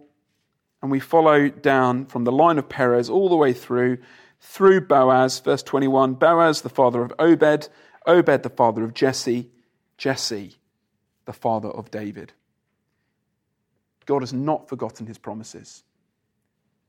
[0.81, 3.99] and we follow down from the line of Perez all the way through,
[4.39, 6.15] through Boaz, verse 21.
[6.15, 7.69] Boaz, the father of Obed,
[8.07, 9.49] Obed, the father of Jesse,
[9.97, 10.55] Jesse,
[11.25, 12.33] the father of David.
[14.07, 15.83] God has not forgotten his promises.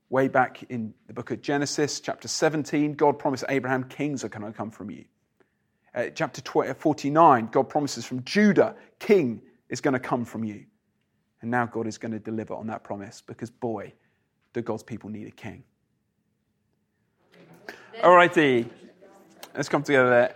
[0.09, 4.43] Way back in the book of Genesis, chapter 17, God promised Abraham, kings are going
[4.43, 5.05] to come from you.
[5.95, 10.65] Uh, chapter 49, God promises from Judah, king is going to come from you.
[11.41, 13.93] And now God is going to deliver on that promise because, boy,
[14.53, 15.63] do God's people need a king.
[18.01, 18.69] All righty.
[19.55, 20.35] let's come together there.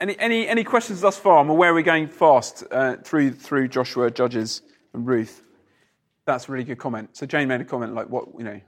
[0.00, 1.38] Any, any, any questions thus far?
[1.38, 5.42] I'm aware we're going fast uh, through, through Joshua, Judges, and Ruth.
[6.26, 7.16] That's a really good comment.
[7.16, 8.60] So Jane made a comment like, what, you know,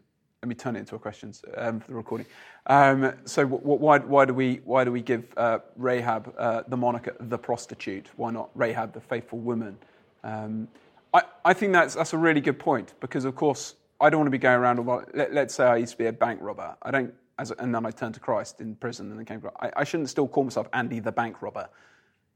[0.47, 2.27] let me turn it into a question um, for the recording.
[2.67, 7.17] Um, so why, why, do we, why do we give uh, Rahab uh, the moniker
[7.19, 8.07] the prostitute?
[8.15, 9.77] Why not Rahab the faithful woman?
[10.23, 10.69] Um,
[11.13, 14.29] I, I think that's, that's a really good point because, of course, I don't want
[14.29, 14.79] to be going around.
[14.79, 16.77] About, Let, us say I used to be a bank robber.
[16.81, 19.43] I don't, as, and then I turned to Christ in prison and then came.
[19.61, 21.69] I, I shouldn't still call myself Andy the bank robber.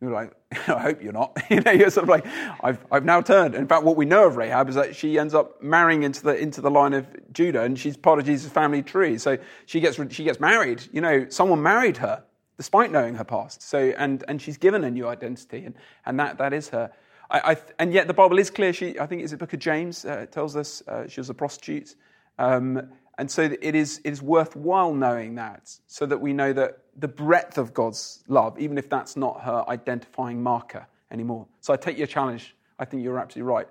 [0.01, 0.33] You're like,
[0.69, 1.37] I hope you're not.
[1.51, 2.27] you know, you're sort of like,
[2.63, 3.55] I've, I've now turned.
[3.55, 6.37] In fact, what we know of Rahab is that she ends up marrying into the,
[6.37, 9.19] into the line of Judah, and she's part of Jesus' family tree.
[9.19, 10.83] So she gets, she gets married.
[10.93, 12.25] You know, someone married her
[12.57, 13.63] despite knowing her past.
[13.63, 16.91] So, and, and she's given a new identity, and, and that, that is her.
[17.31, 18.73] I, I, and yet the Bible is clear.
[18.73, 21.35] She, I think it's the book of James uh, tells us uh, she was a
[21.35, 21.95] prostitute.
[22.39, 26.79] Um, and so it is, it is worthwhile knowing that so that we know that
[27.01, 31.47] the breadth of God's love, even if that's not her identifying marker anymore.
[31.61, 32.55] So I take your challenge.
[32.79, 33.69] I think you're absolutely right.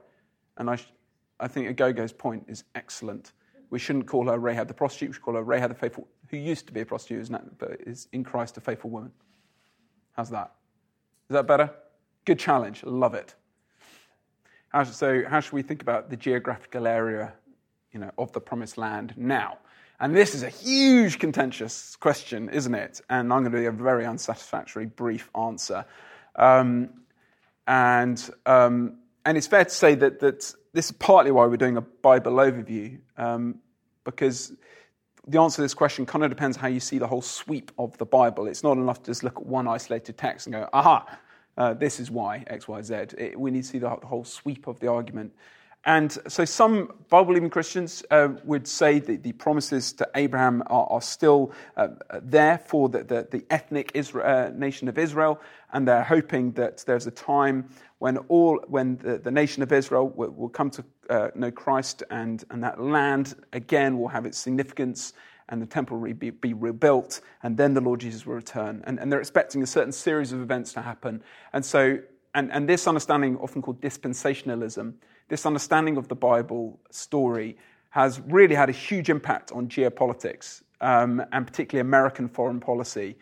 [0.58, 0.78] And I,
[1.40, 3.34] I think Agogo's point is excellent.
[3.70, 5.10] We shouldn't call her Rahab the prostitute.
[5.10, 8.08] We should call her Rahab the faithful, who used to be a prostitute, but is
[8.14, 9.12] in Christ a faithful woman.
[10.14, 10.56] How's that?
[11.30, 11.70] Is that better?
[12.26, 12.84] Good challenge.
[12.84, 13.36] Love it.
[14.70, 17.34] How, so, how should we think about the geographical area
[17.92, 19.58] you know, of the promised land now?
[20.02, 23.02] And this is a huge contentious question, isn't it?
[23.10, 25.86] And I'm going to give a very unsatisfactory, brief answer.
[26.38, 26.90] Um,
[27.68, 31.76] and, um, and it's fair to say that, that this is partly why we're doing
[31.76, 33.60] a Bible overview, um,
[34.06, 34.54] because
[35.28, 37.98] the answer to this question kind of depends how you see the whole sweep of
[37.98, 38.48] the Bible.
[38.48, 41.20] It's not enough to just look at one isolated text and go, aha,
[41.58, 42.96] uh, this is why, X, Y, Z.
[43.18, 45.34] It, we need to see the, the whole sweep of the argument.
[45.86, 50.86] And so some Bible believing Christians uh, would say that the promises to Abraham are,
[50.88, 51.88] are still uh,
[52.22, 55.40] there for the, the, the ethnic uh, nation of Israel,
[55.72, 60.10] and they're hoping that there's a time when, all, when the, the nation of Israel
[60.10, 64.38] will, will come to uh, know Christ, and, and that land again will have its
[64.38, 65.14] significance,
[65.48, 68.84] and the temple will be, be rebuilt, and then the Lord Jesus will return.
[68.86, 71.24] And, and they're expecting a certain series of events to happen.
[71.54, 72.00] And so,
[72.36, 74.94] and, and this understanding, often called dispensationalism,
[75.30, 77.56] this understanding of the Bible story
[77.92, 83.16] has really had a huge impact on geopolitics um, and particularly American foreign policy.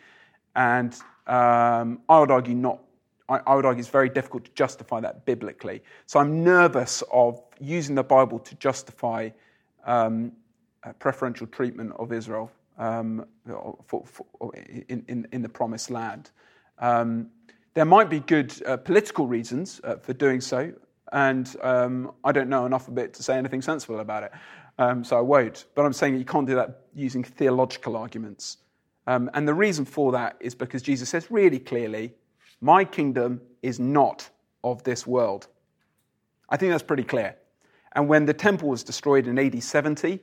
[0.56, 0.94] And
[1.26, 2.80] um, I would argue not.
[3.28, 5.82] I, I would argue it's very difficult to justify that biblically.
[6.06, 9.30] So I'm nervous of using the Bible to justify
[9.84, 10.32] um,
[10.98, 13.26] preferential treatment of Israel um,
[13.84, 14.54] for, for,
[14.88, 16.30] in, in, in, the promised land.
[16.78, 17.28] Um,
[17.74, 20.72] there might be good uh, political reasons uh, for doing so
[21.12, 24.32] and um, I don't know enough of it to say anything sensible about it,
[24.78, 25.66] um, so I won't.
[25.74, 28.58] But I'm saying you can't do that using theological arguments.
[29.06, 32.14] Um, and the reason for that is because Jesus says really clearly,
[32.60, 34.28] My kingdom is not
[34.62, 35.46] of this world.
[36.48, 37.36] I think that's pretty clear.
[37.92, 40.20] And when the temple was destroyed in AD 70,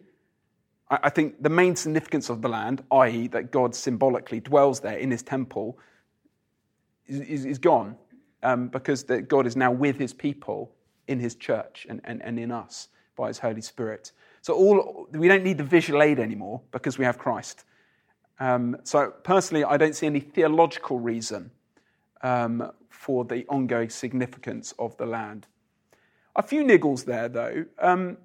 [0.89, 5.09] I think the main significance of the land, i.e., that God symbolically dwells there in
[5.09, 5.79] his temple,
[7.07, 7.97] is, is, is gone
[8.43, 10.74] um, because God is now with his people
[11.07, 14.11] in his church and, and, and in us by his Holy Spirit.
[14.41, 17.63] So all, we don't need the visual aid anymore because we have Christ.
[18.39, 21.51] Um, so personally, I don't see any theological reason
[22.21, 25.47] um, for the ongoing significance of the land.
[26.35, 27.65] A few niggles there, though.
[27.79, 28.17] Um,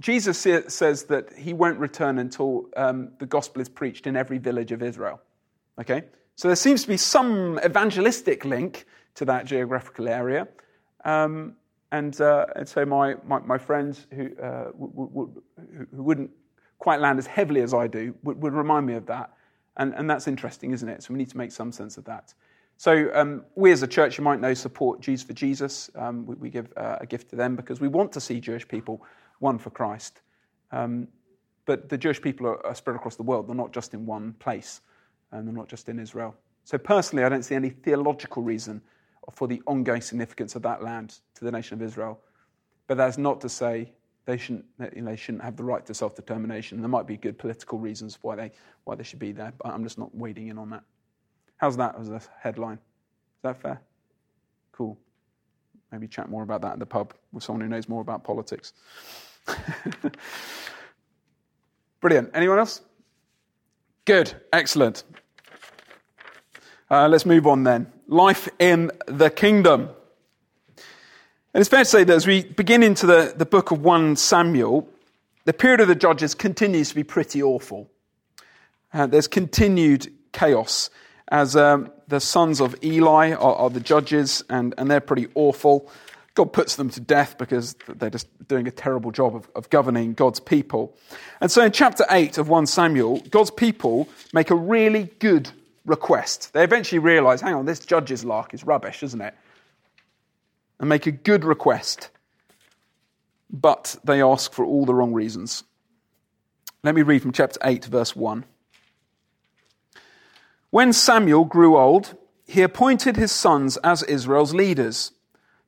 [0.00, 4.72] Jesus says that he won't return until um, the gospel is preached in every village
[4.72, 5.20] of Israel.
[5.78, 6.04] Okay?
[6.36, 10.48] So there seems to be some evangelistic link to that geographical area.
[11.04, 11.56] Um,
[11.92, 15.42] and, uh, and so my, my, my friends who, uh, w- w-
[15.94, 16.30] who wouldn't
[16.78, 19.32] quite land as heavily as I do would, would remind me of that.
[19.76, 21.02] And, and that's interesting, isn't it?
[21.02, 22.34] So we need to make some sense of that.
[22.76, 25.90] So um, we as a church, you might know, support Jews for Jesus.
[25.96, 28.66] Um, we, we, give uh, a gift to them because we want to see Jewish
[28.66, 29.04] people
[29.40, 30.22] won for Christ.
[30.72, 31.08] Um,
[31.66, 33.48] but the Jewish people are, are, spread across the world.
[33.48, 34.80] They're not just in one place,
[35.30, 36.34] and they're not just in Israel.
[36.64, 38.80] So personally, I don't see any theological reason
[39.32, 42.20] for the ongoing significance of that land to the nation of Israel.
[42.86, 43.92] But that's not to say
[44.26, 44.64] they shouldn't,
[44.94, 46.80] you know, they shouldn't have the right to self determination.
[46.80, 48.50] There might be good political reasons why they,
[48.84, 50.82] why they should be there, but I'm just not wading in on that.
[51.56, 52.76] How's that as a headline?
[52.76, 53.80] Is that fair?
[54.72, 54.98] Cool.
[55.92, 58.72] Maybe chat more about that in the pub with someone who knows more about politics.
[62.00, 62.30] Brilliant.
[62.34, 62.82] Anyone else?
[64.04, 64.34] Good.
[64.52, 65.04] Excellent.
[66.90, 67.86] Uh, let's move on then.
[68.08, 69.90] Life in the kingdom.
[71.54, 74.16] And it's fair to say that as we begin into the, the book of 1
[74.16, 74.88] Samuel,
[75.44, 77.88] the period of the judges continues to be pretty awful.
[78.92, 80.90] Uh, there's continued chaos
[81.28, 85.88] as um, the sons of Eli are, are the judges, and, and they're pretty awful.
[86.34, 90.14] God puts them to death because they're just doing a terrible job of, of, governing
[90.14, 90.96] God's people.
[91.40, 95.50] And so in chapter 8 of 1 Samuel, God's people make a really good
[95.84, 96.52] request.
[96.52, 99.34] They eventually realize, hang on, this judge's lark is rubbish, isn't it?
[100.78, 102.10] And make a good request.
[103.50, 105.64] But they ask for all the wrong reasons.
[106.82, 108.44] Let me read from chapter 8, verse 1.
[110.70, 112.16] When Samuel grew old,
[112.46, 115.12] he appointed his sons as Israel's leaders.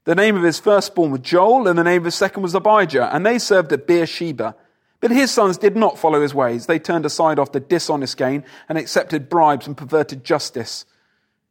[0.05, 3.15] The name of his firstborn was Joel, and the name of his second was Abijah,
[3.15, 4.57] and they served at Beersheba.
[5.03, 6.67] But his sons did not follow his ways.
[6.67, 10.87] They turned aside after dishonest gain and accepted bribes and perverted justice.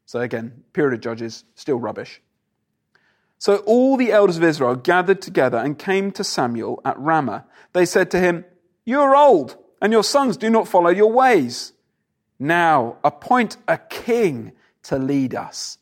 [0.06, 2.22] So again, period of judges, still rubbish.
[3.40, 7.46] So all the elders of Israel gathered together and came to Samuel at Ramah.
[7.74, 8.46] They said to him,
[8.86, 11.74] You are old, and your sons do not follow your ways.
[12.40, 15.78] Now appoint a king to lead us,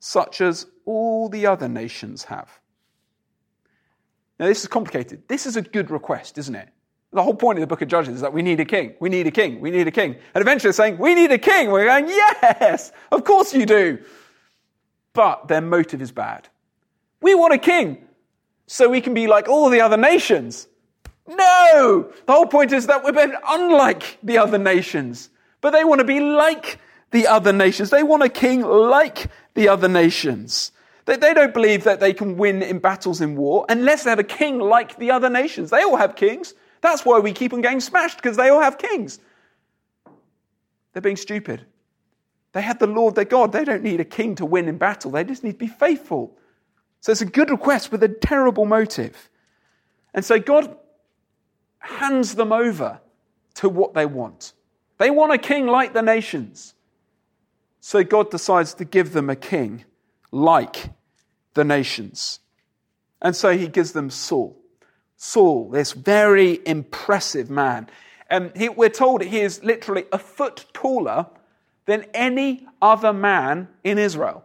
[0.00, 2.58] such as all the other nations have.
[4.40, 5.24] Now, this is complicated.
[5.28, 6.70] This is a good request, isn't it?
[7.12, 9.08] The whole point of the book of Judges is that we need a king, we
[9.08, 10.16] need a king, we need a king.
[10.34, 11.70] And eventually saying, we need a king.
[11.70, 13.98] We're going, yes, of course you do.
[15.12, 16.48] But their motive is bad.
[17.22, 18.04] We want a king
[18.66, 20.68] so we can be like all the other nations.
[21.26, 22.12] No!
[22.26, 25.30] The whole point is that we're unlike the other nations
[25.66, 26.78] but they want to be like
[27.10, 27.90] the other nations.
[27.90, 30.70] They want a king like the other nations.
[31.06, 34.20] They, they don't believe that they can win in battles in war unless they have
[34.20, 35.70] a king like the other nations.
[35.70, 36.54] They all have kings.
[36.80, 39.18] That's why we keep on getting smashed, because they all have kings.
[40.92, 41.64] They're being stupid.
[42.52, 43.52] They have the Lord their God.
[43.52, 46.36] They don't need a king to win in battle, they just need to be faithful.
[47.00, 49.30] So it's a good request with a terrible motive.
[50.14, 50.76] And so God
[51.78, 53.00] hands them over
[53.56, 54.54] to what they want.
[54.98, 56.74] They want a king like the nations.
[57.80, 59.84] So God decides to give them a king
[60.32, 60.90] like
[61.54, 62.40] the nations.
[63.22, 64.56] And so he gives them Saul.
[65.16, 67.88] Saul, this very impressive man.
[68.28, 71.26] And he, we're told he is literally a foot taller
[71.86, 74.44] than any other man in Israel.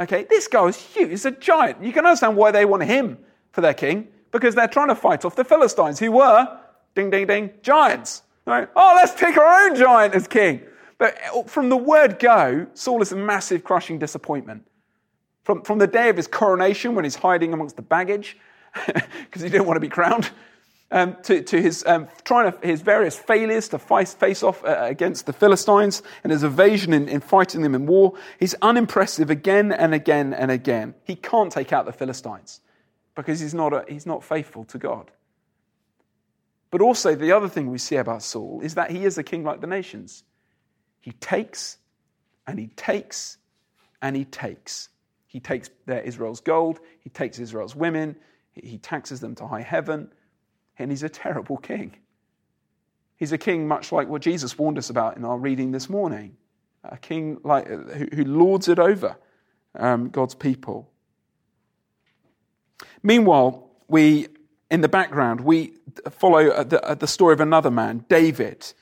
[0.00, 1.10] Okay, this guy is huge.
[1.10, 1.82] He's a giant.
[1.82, 3.18] You can understand why they want him
[3.52, 6.58] for their king, because they're trying to fight off the Philistines, who were,
[6.94, 8.22] ding, ding, ding, giants.
[8.46, 8.68] Right?
[8.76, 10.60] Oh, let's pick our own giant as king.
[10.98, 14.66] But uh, from the word go, Saul is a massive, crushing disappointment.
[15.44, 18.36] From, from the day of his coronation, when he's hiding amongst the baggage,
[18.86, 20.30] because he didn't want to be crowned,
[20.90, 24.78] um, to, to, his um, trying to, his various failures to face, face off uh,
[24.82, 29.72] against the Philistines and his evasion in, in fighting them in war, he's unimpressive again
[29.72, 30.94] and again and again.
[31.04, 32.60] He can't take out the Philistines
[33.14, 35.10] because he's not, a, he's not faithful to God.
[36.70, 39.44] But also, the other thing we see about Saul is that he is a king
[39.44, 40.24] like the nations.
[41.00, 41.78] He takes
[42.46, 43.38] and he takes
[44.02, 44.88] and he takes.
[45.26, 48.16] He takes their Israel's gold, he takes Israel's women,
[48.54, 50.10] he taxes them to high heaven,
[50.78, 51.96] and he's a terrible king.
[53.16, 56.36] He's a king much like what Jesus warned us about in our reading this morning
[56.84, 59.16] a king like, who, who lords it over
[59.78, 60.90] um, God's people.
[63.02, 64.28] Meanwhile, we
[64.70, 65.74] in the background, we
[66.10, 68.72] follow the, the story of another man, David.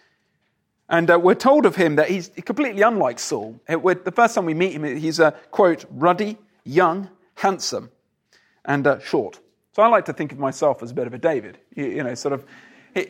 [0.88, 3.60] And uh, we're told of him that he's completely unlike Saul.
[3.68, 7.90] It, the first time we meet him, he's a, quote, ruddy, young, handsome,
[8.64, 9.40] and uh, short.
[9.72, 11.58] So I like to think of myself as a bit of a David.
[11.74, 12.44] You, you know, sort of.
[12.94, 13.06] He,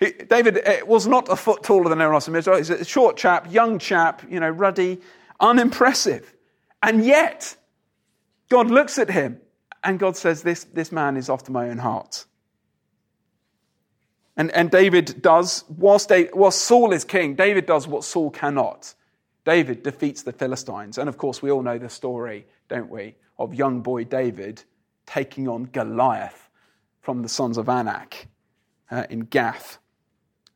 [0.00, 2.34] he, David uh, was not a foot taller than everyone else in.
[2.34, 4.98] He's a short chap, young chap, you know, ruddy,
[5.38, 6.34] unimpressive.
[6.82, 7.56] And yet,
[8.48, 9.40] God looks at him
[9.84, 12.26] and God says, This, this man is after my own heart.
[14.36, 18.94] And, and David does, whilst, David, whilst Saul is king, David does what Saul cannot.
[19.44, 20.98] David defeats the Philistines.
[20.98, 24.64] And of course, we all know the story, don't we, of young boy David
[25.10, 26.48] taking on Goliath
[27.00, 28.28] from the sons of Anak
[28.90, 29.78] uh, in Gath.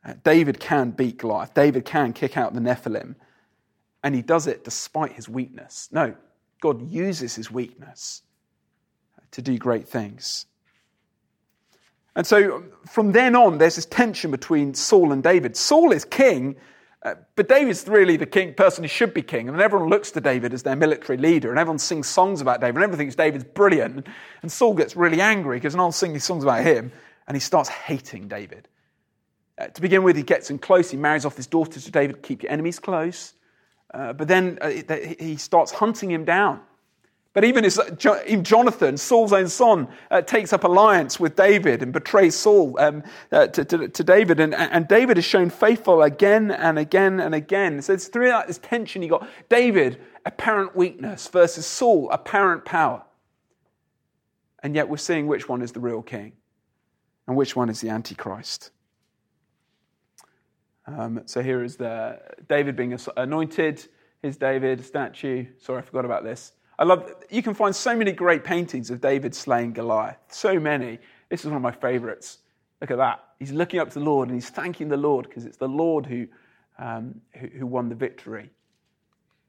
[0.04, 1.54] Uh, David can beat Goliath.
[1.54, 3.16] David can kick out the Nephilim.
[4.04, 5.88] And he does it despite his weakness.
[5.90, 6.14] No,
[6.60, 8.22] God uses his weakness
[9.32, 10.46] to do great things.
[12.14, 15.56] And so from then on, there's this tension between Saul and David.
[15.56, 16.54] Saul is king,
[17.04, 19.48] uh, but David's really the king, person who should be king.
[19.48, 22.76] And everyone looks to David as their military leader, and everyone sings songs about David,
[22.76, 24.06] and everyone thinks David's brilliant.
[24.42, 26.92] And Saul gets really angry because no one's singing songs about him,
[27.28, 28.68] and he starts hating David.
[29.58, 30.90] Uh, to begin with, he gets him close.
[30.90, 33.34] He marries off his daughter to David, keep your enemies close.
[33.92, 34.70] Uh, but then uh,
[35.20, 36.60] he starts hunting him down
[37.34, 37.64] But even,
[38.28, 43.02] even Jonathan, Saul's own son, uh, takes up alliance with David and betrays Saul um,
[43.32, 44.38] uh, to, to, to, David.
[44.38, 47.82] And, and David is shown faithful again and again and again.
[47.82, 53.02] So it's throughout this tension you got David, apparent weakness, versus Saul, apparent power.
[54.62, 56.34] And yet we're seeing which one is the real king
[57.26, 58.70] and which one is the Antichrist.
[60.86, 63.88] Um, so here is the David being anointed.
[64.22, 65.46] Here's David, statue.
[65.58, 66.52] Sorry, I forgot about this.
[66.78, 70.18] I love, you can find so many great paintings of David slaying Goliath.
[70.28, 70.98] So many.
[71.28, 72.38] This is one of my favorites.
[72.80, 73.24] Look at that.
[73.38, 76.06] He's looking up to the Lord and he's thanking the Lord because it's the Lord
[76.06, 76.26] who,
[76.78, 78.50] um, who, who, won the victory.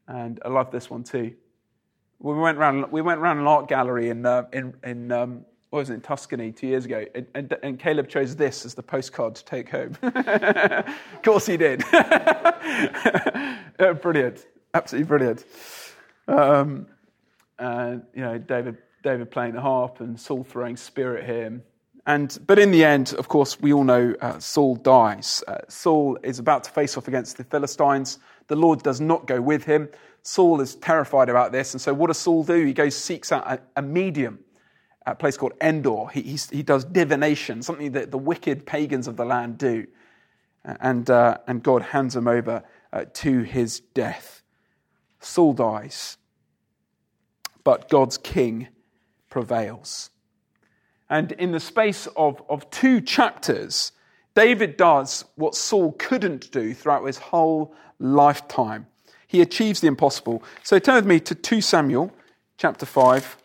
[0.06, 1.34] And I love this one too.
[2.20, 5.80] We went around, we went around an art gallery in, uh, in, in um, what
[5.80, 8.82] was it, in Tuscany two years ago, and, and, and, Caleb chose this as the
[8.82, 9.96] postcard to take home.
[10.02, 11.82] of course he did.
[14.00, 14.46] brilliant.
[14.72, 15.44] Absolutely brilliant.
[16.28, 16.86] Um,
[17.58, 21.62] uh, you know, David, David playing the harp and Saul throwing spear at him.
[22.06, 25.42] And, but in the end, of course, we all know uh, Saul dies.
[25.48, 28.18] Uh, Saul is about to face off against the Philistines.
[28.46, 29.88] The Lord does not go with him.
[30.22, 31.74] Saul is terrified about this.
[31.74, 32.64] And so what does Saul do?
[32.64, 34.38] He goes, seeks out a, a medium
[35.06, 36.08] a place called Endor.
[36.12, 39.86] He, he does divination, something that the wicked pagans of the land do.
[40.64, 44.42] And, uh, and God hands him over uh, to his death.
[45.20, 46.18] Saul dies
[47.66, 48.68] but God's king
[49.28, 50.10] prevails.
[51.10, 53.90] And in the space of, of two chapters,
[54.36, 58.86] David does what Saul couldn't do throughout his whole lifetime.
[59.26, 60.44] He achieves the impossible.
[60.62, 62.12] So turn with me to 2 Samuel
[62.56, 63.36] chapter 5.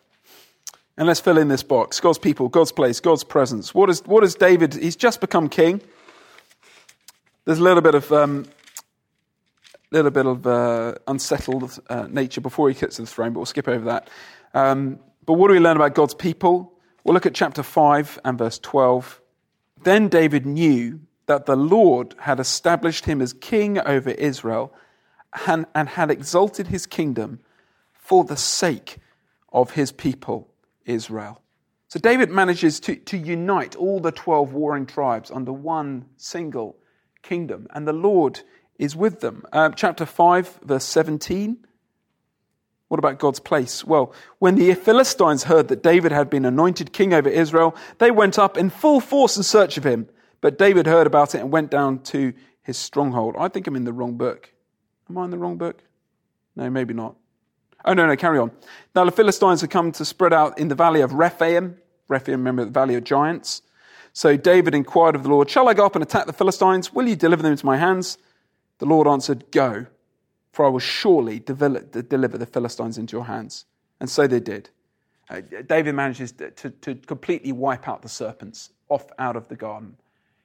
[0.98, 3.74] And let's fill in this box God's people, God's place, God's presence.
[3.74, 4.74] What is, what is David?
[4.74, 5.80] He's just become king.
[7.44, 8.46] There's a little bit of um,
[9.92, 13.46] little bit of uh, unsettled uh, nature before he gets to the throne, but we'll
[13.46, 14.08] skip over that.
[14.54, 16.72] Um, but what do we learn about God's people?
[17.04, 19.20] We'll look at chapter 5 and verse 12.
[19.82, 24.72] Then David knew that the Lord had established him as king over Israel
[25.46, 27.40] and, and had exalted his kingdom
[27.92, 28.98] for the sake
[29.52, 30.48] of his people,
[30.84, 31.40] Israel.
[31.88, 36.76] So David manages to, to unite all the 12 warring tribes under one single
[37.22, 37.66] kingdom.
[37.74, 38.40] And the Lord
[38.82, 39.44] is with them.
[39.52, 41.56] Uh, chapter 5, verse 17.
[42.88, 43.84] What about God's place?
[43.84, 48.40] Well, when the Philistines heard that David had been anointed king over Israel, they went
[48.40, 50.08] up in full force in search of him.
[50.40, 53.36] But David heard about it and went down to his stronghold.
[53.38, 54.52] I think I'm in the wrong book.
[55.08, 55.80] Am I in the wrong book?
[56.56, 57.14] No, maybe not.
[57.84, 58.50] Oh, no, no, carry on.
[58.96, 61.76] Now, the Philistines had come to spread out in the valley of Rephaim.
[62.08, 63.62] Rephaim, remember the valley of giants.
[64.12, 66.92] So David inquired of the Lord, Shall I go up and attack the Philistines?
[66.92, 68.18] Will you deliver them into my hands?
[68.82, 69.86] The Lord answered, Go,
[70.50, 73.64] for I will surely deliver the Philistines into your hands.
[74.00, 74.70] And so they did.
[75.30, 79.98] Uh, David manages to, to completely wipe out the serpents off out of the garden.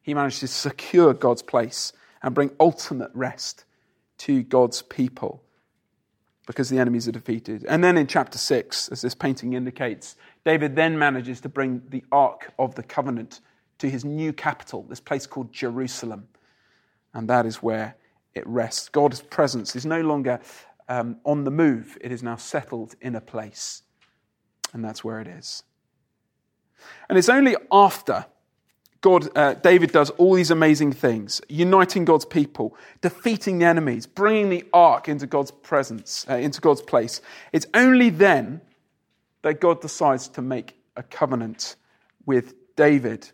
[0.03, 3.65] He manages to secure God's place and bring ultimate rest
[4.19, 5.41] to God's people
[6.45, 7.65] because the enemies are defeated.
[7.67, 10.15] And then in chapter 6, as this painting indicates,
[10.45, 13.41] David then manages to bring the Ark of the Covenant
[13.79, 16.27] to his new capital, this place called Jerusalem.
[17.15, 17.95] And that is where
[18.37, 18.89] it rests.
[18.89, 20.39] God's presence is no longer
[20.89, 23.81] um, on the move, it is now settled in a place.
[24.73, 25.63] And that's where it is.
[27.09, 28.25] And it's only after
[29.01, 34.49] God, uh, David does all these amazing things, uniting God's people, defeating the enemies, bringing
[34.49, 37.21] the ark into God's presence, uh, into God's place.
[37.53, 38.61] It's only then
[39.43, 41.75] that God decides to make a covenant
[42.25, 43.29] with David.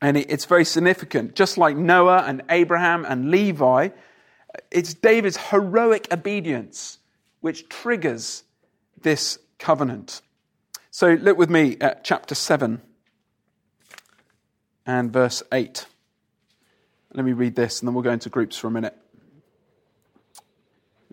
[0.00, 1.34] And it's very significant.
[1.34, 3.88] Just like Noah and Abraham and Levi,
[4.70, 6.98] it's David's heroic obedience
[7.40, 8.44] which triggers
[9.00, 10.22] this covenant.
[10.90, 12.80] So look with me at chapter 7
[14.86, 15.86] and verse 8.
[17.14, 18.96] Let me read this and then we'll go into groups for a minute.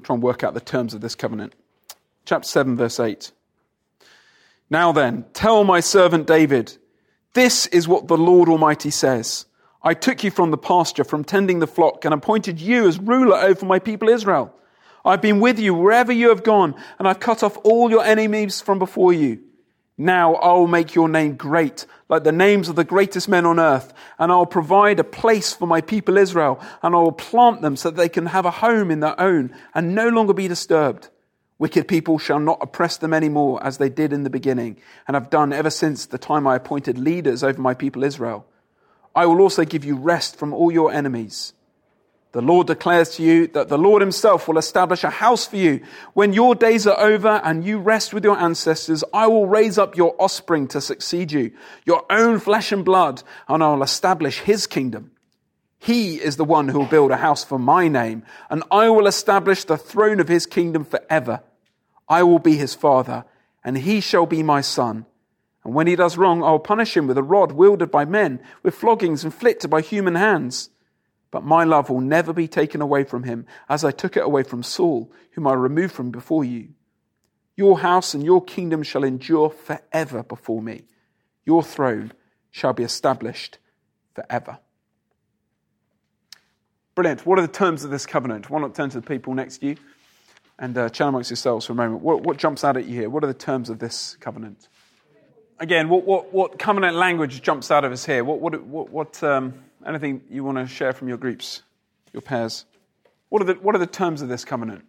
[0.03, 1.53] try and work out the terms of this covenant.
[2.25, 3.31] Chapter 7, verse 8.
[4.69, 6.77] Now then, tell my servant David
[7.35, 9.45] this is what the Lord Almighty says.
[9.83, 13.35] I took you from the pasture, from tending the flock, and appointed you as ruler
[13.37, 14.51] over my people Israel.
[15.05, 18.61] I've been with you wherever you have gone, and I've cut off all your enemies
[18.61, 19.41] from before you.
[19.97, 23.59] Now I will make your name great, like the names of the greatest men on
[23.59, 27.61] earth, and I will provide a place for my people Israel, and I will plant
[27.61, 30.47] them so that they can have a home in their own, and no longer be
[30.47, 31.09] disturbed.
[31.57, 34.77] Wicked people shall not oppress them any more as they did in the beginning,
[35.07, 38.45] and have done ever since the time I appointed leaders over my people Israel.
[39.15, 41.53] I will also give you rest from all your enemies.
[42.33, 45.79] The Lord declares to you that the Lord himself will establish a house for you.
[46.13, 49.95] When your days are over and you rest with your ancestors, I will raise up
[49.95, 51.53] your offspring to succeed you,
[51.85, 55.11] your own flesh and blood, and I will establish his kingdom.
[55.85, 59.05] He is the one who will build a house for my name, and I will
[59.05, 61.43] establish the throne of his kingdom forever.
[62.09, 63.23] I will be his father,
[63.63, 65.05] and he shall be my son.
[65.63, 68.41] And when he does wrong, I will punish him with a rod wielded by men,
[68.63, 70.71] with floggings inflicted by human hands.
[71.29, 74.41] But my love will never be taken away from him, as I took it away
[74.41, 76.69] from Saul, whom I removed from before you.
[77.55, 80.85] Your house and your kingdom shall endure forever before me.
[81.45, 82.11] Your throne
[82.49, 83.59] shall be established
[84.15, 84.57] forever.
[86.95, 87.25] Brilliant.
[87.25, 88.49] What are the terms of this covenant?
[88.49, 89.77] Why not turn to the people next to you
[90.57, 92.01] and uh, chat amongst yourselves for a moment?
[92.01, 93.09] What, what jumps out at you here?
[93.09, 94.69] What are the terms of this covenant?
[95.59, 98.23] Again, what, what, what covenant language jumps out of us here?
[98.23, 99.53] What, what, what, what um,
[99.85, 101.61] Anything you want to share from your groups,
[102.11, 102.65] your pairs?
[103.29, 104.83] What are the, what are the terms of this covenant?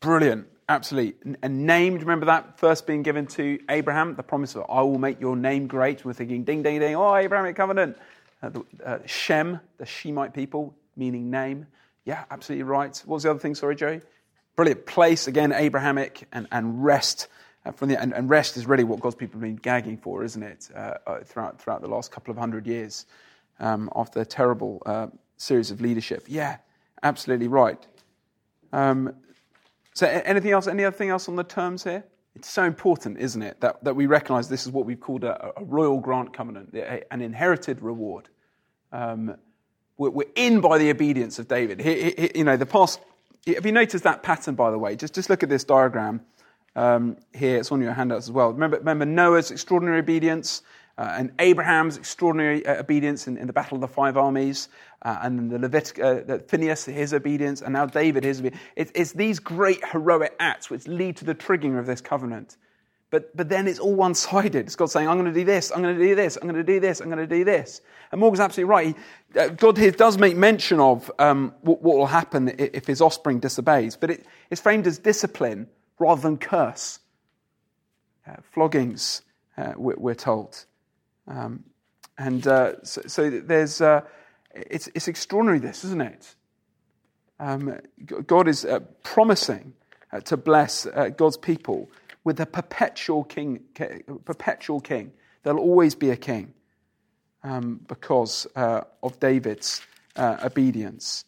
[0.00, 1.36] Brilliant, absolutely.
[1.42, 5.20] And named, remember that first being given to Abraham, the promise of I will make
[5.20, 6.06] your name great.
[6.06, 7.98] We're thinking ding, ding, ding, oh, Abrahamic covenant.
[8.42, 11.66] Uh, the, uh, Shem, the Shemite people, meaning name.
[12.04, 12.96] Yeah, absolutely right.
[13.06, 13.56] What was the other thing?
[13.56, 14.02] Sorry, Joey.
[14.54, 14.86] Brilliant.
[14.86, 17.26] Place, again, Abrahamic, and, and rest.
[17.64, 20.22] Uh, from the, and, and, rest is really what God's people have been gagging for,
[20.22, 23.06] isn't it, uh, uh, throughout, throughout the last couple of hundred years
[23.58, 26.24] um, after a terrible uh, series of leadership.
[26.26, 26.58] Yeah,
[27.02, 27.84] absolutely right.
[28.72, 29.14] Um,
[29.94, 30.66] so, anything else?
[30.68, 32.04] Anything else on the terms here?
[32.34, 35.52] It's so important, isn't it, that, that we recognize this is what we've called a,
[35.56, 36.74] a royal grant covenant,
[37.10, 38.28] an inherited reward.
[38.92, 39.36] Um,
[40.08, 41.80] we're, in by the obedience of David.
[41.80, 43.00] He, he, you know, the past.
[43.46, 44.96] Have you noticed that pattern, by the way?
[44.96, 46.20] Just, just look at this diagram
[46.76, 47.58] um, here.
[47.58, 48.52] It's on your handouts as well.
[48.52, 50.62] Remember, remember Noah's extraordinary obedience
[51.00, 54.68] uh, and Abraham's extraordinary uh, obedience in, in, the Battle of the Five Armies,
[55.00, 58.62] uh, and the Levitic, uh, Phineas, his obedience, and now David, his obedience.
[58.76, 62.58] It, it's these great heroic acts which lead to the triggering of this covenant.
[63.10, 64.66] But, but then it's all one sided.
[64.66, 66.54] It's God saying, I'm going to do this, I'm going to do this, I'm going
[66.54, 67.80] to do this, I'm going to do this.
[68.12, 68.96] And Morgan's absolutely right.
[69.34, 73.00] He, uh, God here does make mention of um, what, what, will happen if his
[73.00, 75.66] offspring disobeys, but it, it's framed as discipline
[75.98, 77.00] rather than curse.
[78.26, 79.22] Uh, floggings,
[79.56, 80.64] uh, we're, we're told.
[81.26, 81.64] Um,
[82.16, 84.02] and uh, so, so, there's, uh,
[84.54, 86.34] it's, it's extraordinary, this, isn't it?
[87.40, 87.80] Um,
[88.26, 89.72] God is uh, promising
[90.24, 90.86] to bless
[91.16, 91.88] God's people
[92.24, 93.60] with a perpetual king,
[94.24, 95.12] perpetual king.
[95.42, 96.52] There'll always be a king
[97.42, 99.80] um, because uh, of David's
[100.18, 101.24] obedience.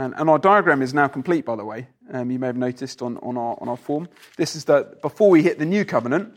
[0.00, 1.88] And, and, our diagram is now complete, by the way.
[2.10, 4.08] Um, you may have noticed on, on, our, on our form.
[4.38, 6.34] This is the, before we hit the new covenant,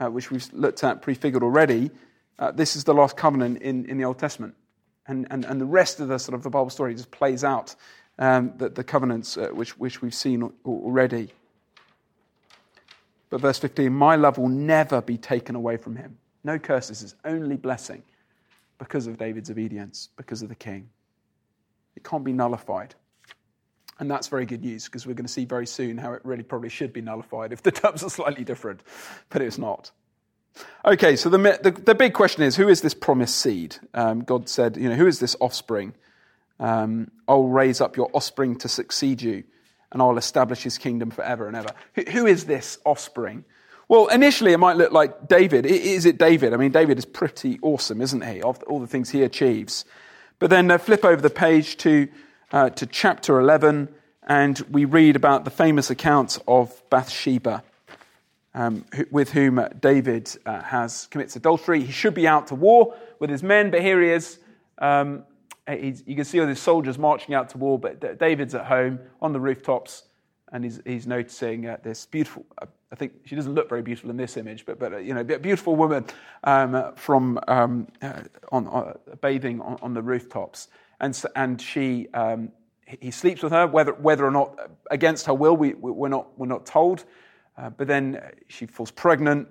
[0.00, 1.90] uh, which we've looked at prefigured already,
[2.38, 4.54] uh, this is the last covenant in, in the Old Testament.
[5.06, 7.74] And, and, and the rest of the sort of the Bible story just plays out
[8.18, 11.32] um, the, the covenants uh, which, which we've seen already.
[13.32, 16.18] But verse 15, my love will never be taken away from him.
[16.44, 18.02] No curses, it's only blessing
[18.76, 20.90] because of David's obedience, because of the king.
[21.96, 22.94] It can't be nullified.
[24.00, 26.42] And that's very good news because we're going to see very soon how it really
[26.42, 28.82] probably should be nullified if the terms are slightly different,
[29.30, 29.92] but it's not.
[30.84, 33.76] Okay, so the, the, the big question is who is this promised seed?
[33.94, 35.94] Um, God said, you know, who is this offspring?
[36.60, 39.44] Um, I'll raise up your offspring to succeed you,
[39.92, 41.70] and I'll establish his kingdom forever and ever.
[42.10, 43.44] who, is this offspring?
[43.88, 45.66] Well, initially it might look like David.
[45.66, 46.54] Is it David?
[46.54, 48.40] I mean, David is pretty awesome, isn't he?
[48.40, 49.84] Of all the things he achieves.
[50.38, 52.08] But then uh, flip over the page to
[52.52, 53.88] uh, to chapter 11,
[54.26, 57.62] and we read about the famous account of Bathsheba,
[58.54, 61.82] um, with whom David uh, has commits adultery.
[61.82, 64.38] He should be out to war with his men, but here he is.
[64.78, 65.24] Um,
[65.68, 69.32] you can see all these soldiers marching out to war, but David's at home on
[69.32, 70.04] the rooftops,
[70.52, 72.44] and he's, he's noticing uh, this beautiful.
[72.60, 75.14] Uh, I think she doesn't look very beautiful in this image, but but uh, you
[75.14, 76.04] know, a beautiful woman
[76.44, 80.68] um, from um, uh, on, bathing on, on the rooftops
[81.02, 82.50] and, so, and she, um,
[82.86, 86.46] he sleeps with her, whether, whether or not against her will, we, we're, not, we're
[86.46, 87.04] not told.
[87.58, 89.48] Uh, but then she falls pregnant,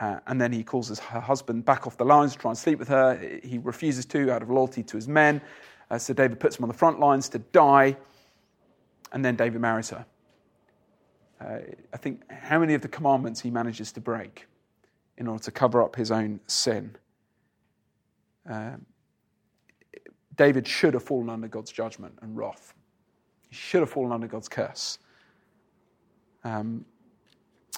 [0.00, 2.58] uh, and then he calls his, her husband back off the lines to try and
[2.58, 3.40] sleep with her.
[3.42, 5.40] He refuses to out of loyalty to his men.
[5.90, 7.96] Uh, so David puts him on the front lines to die,
[9.12, 10.04] and then David marries her.
[11.40, 11.58] Uh,
[11.92, 14.46] I think how many of the commandments he manages to break
[15.18, 16.96] in order to cover up his own sin.
[18.48, 18.84] Um,
[20.36, 22.74] David should have fallen under God's judgment and wrath.
[23.48, 24.98] He should have fallen under God's curse.
[26.44, 26.84] Um,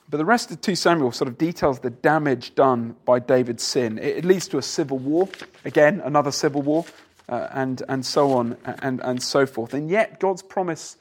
[0.09, 3.98] but the rest of 2 Samuel sort of details the damage done by David's sin.
[3.98, 5.28] It, leads to a civil war.
[5.64, 6.84] Again, another civil war.
[7.28, 9.74] uh, and, and so on and, and so forth.
[9.74, 10.96] And yet, God's promise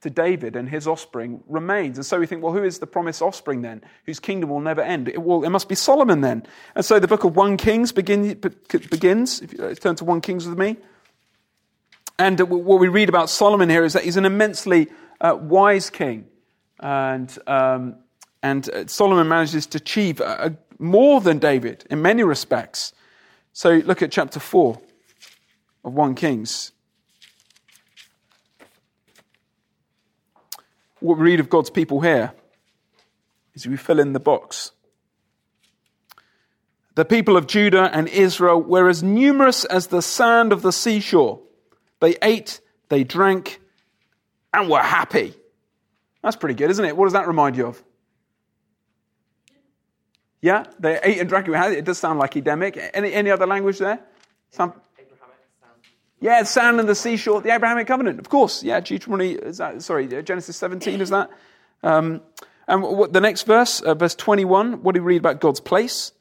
[0.00, 1.98] to David and his offspring remains.
[1.98, 4.80] And so we think, well, who is the promised offspring then, whose kingdom will never
[4.80, 5.08] end?
[5.08, 6.44] It, well, it must be Solomon then.
[6.74, 9.40] And so the book of 1 Kings begin, begins.
[9.40, 10.76] If you turn to 1 Kings with me.
[12.18, 14.88] And what we read about Solomon here is that he's an immensely
[15.20, 16.26] uh, wise king.
[16.80, 17.96] And, um,
[18.42, 22.92] and uh, Solomon manages to achieve a, a, more than David in many respects.
[23.52, 24.80] So look at chapter 4
[25.84, 26.72] of 1 Kings.
[31.00, 32.32] What we read of God's people here
[33.54, 34.72] is we fill in the box.
[36.94, 41.40] The people of Judah and Israel were as numerous as the sand of the seashore.
[42.00, 43.60] They ate, they drank,
[44.52, 45.34] and were happy.
[46.22, 46.96] That's pretty good, isn't it?
[46.96, 47.82] What does that remind you of?
[50.40, 51.48] Yeah, they ate and drank.
[51.48, 52.78] It does sound like Edenic.
[52.94, 54.00] Any, any other language there?
[54.50, 54.72] Some,
[56.20, 58.62] yeah, sand and the seashore, the Abrahamic covenant, of course.
[58.62, 61.30] Yeah, Deuteronomy, is that, sorry, Genesis 17, is that?
[61.82, 62.22] Um,
[62.66, 66.12] and what, the next verse, uh, verse 21, what do we read about God's place?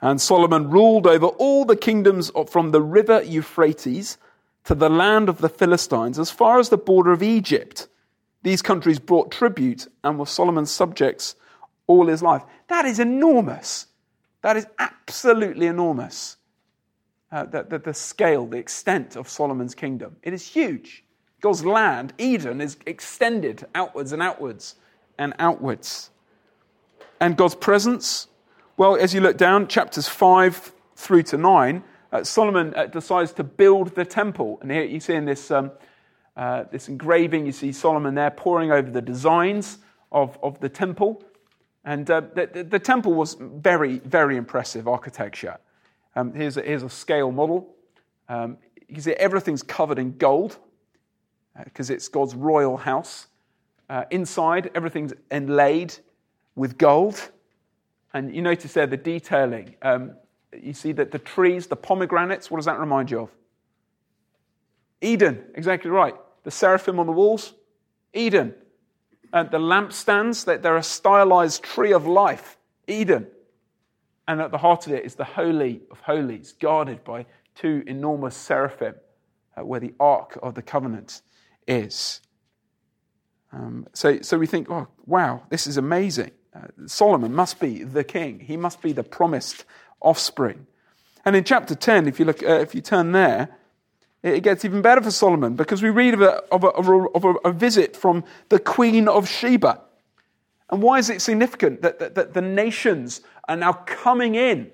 [0.00, 4.18] And Solomon ruled over all the kingdoms of, from the river Euphrates
[4.64, 7.88] to the land of the Philistines as far as the border of Egypt.
[8.42, 11.36] These countries brought tribute and were Solomon's subjects
[11.86, 12.42] all his life.
[12.70, 13.86] That is enormous.
[14.42, 16.36] That is absolutely enormous
[17.32, 20.16] uh, the, the, the scale, the extent of Solomon's kingdom.
[20.22, 21.04] It is huge.
[21.40, 24.76] God's land, Eden, is extended outwards and outwards
[25.18, 26.10] and outwards.
[27.18, 28.28] And God's presence,
[28.76, 33.42] well, as you look down, chapters 5 through to 9, uh, Solomon uh, decides to
[33.42, 34.58] build the temple.
[34.62, 35.72] And here you see in this, um,
[36.36, 39.78] uh, this engraving, you see Solomon there poring over the designs
[40.12, 41.24] of, of the temple.
[41.84, 45.56] And uh, the, the, temple was very, very impressive architecture.
[46.14, 47.74] Um, here's, a, here's a scale model.
[48.28, 48.58] Um,
[48.88, 50.58] you see everything's covered in gold
[51.64, 53.28] because uh, it's God's royal house.
[53.88, 55.94] Uh, inside, everything's inlaid
[56.54, 57.30] with gold.
[58.12, 59.74] And you notice there the detailing.
[59.82, 60.12] Um,
[60.52, 63.30] you see that the trees, the pomegranates, what does that remind you of?
[65.00, 66.14] Eden, exactly right.
[66.44, 67.54] The seraphim on the walls,
[68.12, 68.54] Eden.
[69.32, 72.56] The lampstands, they're a stylized tree of life,
[72.88, 73.28] Eden.
[74.26, 78.36] And at the heart of it is the Holy of Holies, guarded by two enormous
[78.36, 78.94] seraphim,
[79.56, 81.22] uh, where the Ark of the Covenant
[81.66, 82.20] is.
[83.52, 86.30] Um, so, so we think, oh, wow, this is amazing.
[86.54, 88.40] Uh, Solomon must be the king.
[88.40, 89.64] He must be the promised
[90.00, 90.66] offspring.
[91.24, 93.48] And in chapter 10, if you, look, uh, if you turn there,
[94.22, 97.34] it gets even better for Solomon because we read of, a, of, a, of, a,
[97.48, 99.80] a, visit from the Queen of Sheba.
[100.68, 104.70] And why is it significant that, that, that the nations are now coming in.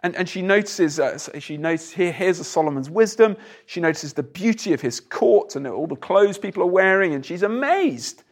[0.00, 3.36] And, and she notices, uh, she notices here, here's a Solomon's wisdom.
[3.66, 7.26] She notices the beauty of his court and all the clothes people are wearing, and
[7.26, 8.22] she's amazed.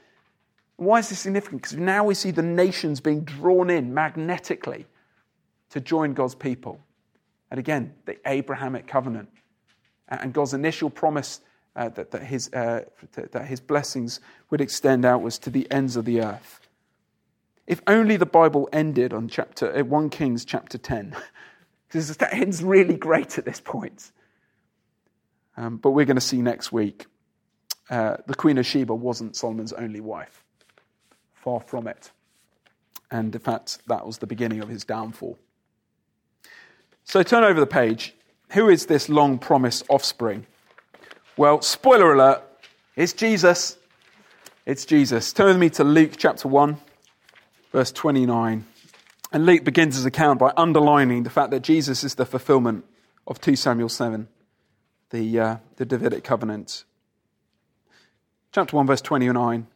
[0.76, 1.62] Why is this significant?
[1.62, 4.86] Because now we see the nations being drawn in magnetically
[5.70, 6.80] to join God's people.
[7.50, 9.28] And again, the Abrahamic covenant
[10.08, 11.40] and God's initial promise
[11.76, 12.84] uh, that, that, his, uh,
[13.14, 16.60] that his blessings would extend outwards to the ends of the earth.
[17.66, 21.16] If only the Bible ended on chapter uh, 1 Kings chapter 10,
[21.88, 24.12] because that ends really great at this point.
[25.56, 27.06] Um, but we're going to see next week
[27.90, 30.42] uh, the Queen of Sheba wasn't Solomon's only wife.
[31.32, 32.10] Far from it.
[33.10, 35.38] And in fact, that was the beginning of his downfall.
[37.04, 38.14] So turn over the page.
[38.50, 40.46] Who is this long promised offspring?
[41.36, 42.42] Well, spoiler alert,
[42.96, 43.76] it's Jesus.
[44.66, 45.32] It's Jesus.
[45.32, 46.78] Turn with me to Luke chapter 1
[47.74, 48.64] verse 29.
[49.32, 52.84] And Luke begins his account by underlining the fact that Jesus is the fulfillment
[53.26, 54.28] of 2 Samuel 7,
[55.10, 56.84] the, uh, the Davidic covenant.
[58.52, 59.66] Chapter 1, verse 29.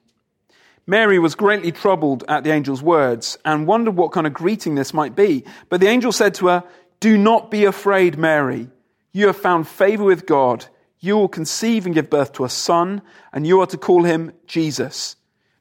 [0.86, 4.94] Mary was greatly troubled at the angel's words and wondered what kind of greeting this
[4.94, 5.44] might be.
[5.68, 6.64] But the angel said to her,
[7.00, 8.70] Do not be afraid, Mary.
[9.12, 10.66] You have found favor with God.
[11.00, 14.32] You will conceive and give birth to a son, and you are to call him
[14.46, 15.16] Jesus.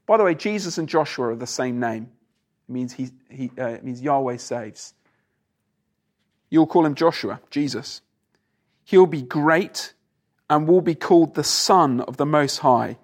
[0.06, 2.10] By the way, Jesus and Joshua are the same name.
[2.68, 4.94] It means, he, he, uh, it means Yahweh saves.
[6.50, 8.02] You'll call him Joshua, Jesus.
[8.84, 9.94] He'll be great
[10.50, 12.98] and will be called the Son of the Most High.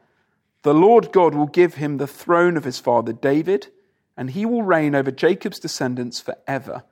[0.63, 3.67] The Lord God will give him the throne of his father David,
[4.15, 6.83] and he will reign over Jacob's descendants forever.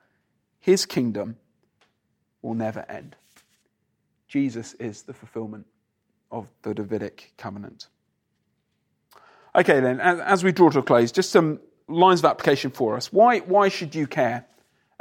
[0.62, 1.36] His kingdom
[2.40, 3.14] will never end.
[4.28, 5.66] Jesus is the fulfillment
[6.30, 7.88] of the Davidic covenant.
[9.54, 13.12] Okay, then, as we draw to a close, just some lines of application for us.
[13.12, 14.46] Why, why should you care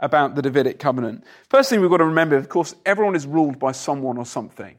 [0.01, 1.24] about the Davidic covenant.
[1.49, 4.76] First thing we've got to remember, of course, everyone is ruled by someone or something.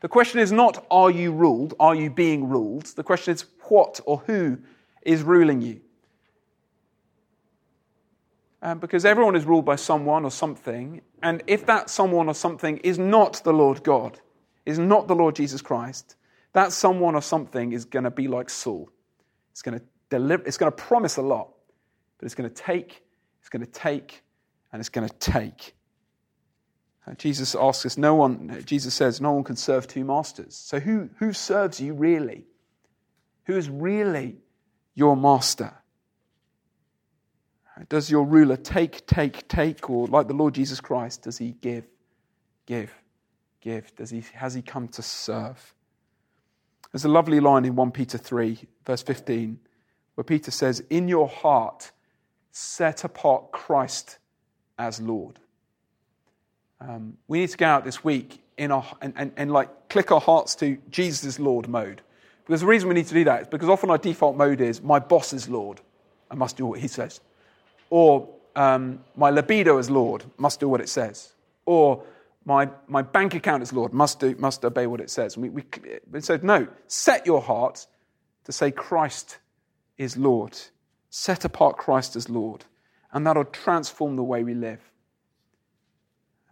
[0.00, 1.74] The question is not, are you ruled?
[1.78, 2.86] Are you being ruled?
[2.86, 4.58] The question is, what or who
[5.02, 5.80] is ruling you?
[8.60, 12.78] Um, because everyone is ruled by someone or something, and if that someone or something
[12.78, 14.20] is not the Lord God,
[14.66, 16.16] is not the Lord Jesus Christ,
[16.54, 18.90] that someone or something is going to be like Saul.
[19.52, 21.50] It's going to deliver, it's going to promise a lot,
[22.18, 23.02] but it's going to take,
[23.40, 24.22] it's going to take,
[24.72, 25.76] and it's going to take.
[27.06, 30.56] Uh, Jesus asks us, no one, Jesus says, no one can serve two masters.
[30.56, 32.44] So who, who serves you really?
[33.44, 34.36] Who is really
[34.94, 35.74] your master?
[37.88, 41.84] Does your ruler take, take, take, or like the Lord Jesus Christ, does he give,
[42.66, 42.92] give,
[43.60, 43.94] give?
[43.94, 45.74] Does he, has he come to serve?
[46.92, 49.60] There's a lovely line in 1 Peter 3, verse 15,
[50.14, 51.92] where Peter says, In your heart,
[52.50, 54.18] set apart Christ
[54.78, 55.38] as Lord.
[56.80, 60.10] Um, we need to go out this week in our, and, and, and like click
[60.10, 62.02] our hearts to Jesus Lord mode.
[62.46, 64.82] Because the reason we need to do that is because often our default mode is
[64.82, 65.80] my boss is Lord.
[66.30, 67.20] I must do what he says.
[67.90, 71.32] Or um, my libido is Lord, must do what it says.
[71.64, 72.02] Or
[72.44, 75.36] my, my bank account is Lord, must, do, must obey what it says.
[75.36, 75.64] We, we,
[76.10, 77.86] we said, no, set your heart
[78.44, 79.38] to say Christ
[79.96, 80.58] is Lord.
[81.10, 82.64] Set apart Christ as Lord.
[83.12, 84.80] And that'll transform the way we live.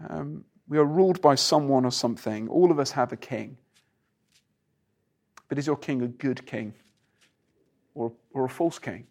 [0.08, 2.48] Um, we are ruled by someone or something.
[2.48, 3.56] All of us have a king.
[5.48, 6.74] But is your king a good king
[7.94, 9.06] or, or a false king?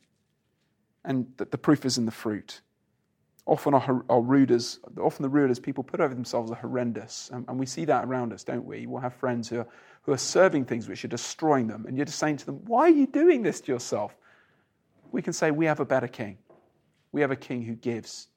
[1.05, 2.61] And the, the proof is in the fruit.
[3.45, 7.29] Often our, our rulers, often the rulers people put over themselves are horrendous.
[7.31, 8.87] And, and we see that around us, don't we?
[8.87, 9.67] We'll have friends who are,
[10.01, 11.85] who are serving things which are destroying them.
[11.85, 14.17] And you're just saying to them, why are you doing this to yourself?
[15.11, 16.37] We can say, we have a better king.
[17.11, 18.27] We have a king who gives.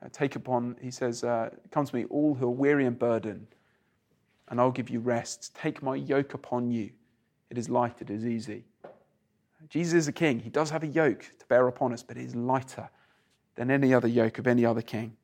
[0.00, 3.48] Uh, take upon, he says, uh, come to me, all who are weary and burdened,
[4.48, 5.56] and I'll give you rest.
[5.56, 6.90] Take my yoke upon you.
[7.50, 8.64] It is light, it is easy.
[9.68, 10.40] Jesus is a king.
[10.40, 12.88] He does have a yoke to bear upon us, but it is lighter
[13.56, 15.16] than any other yoke of any other king.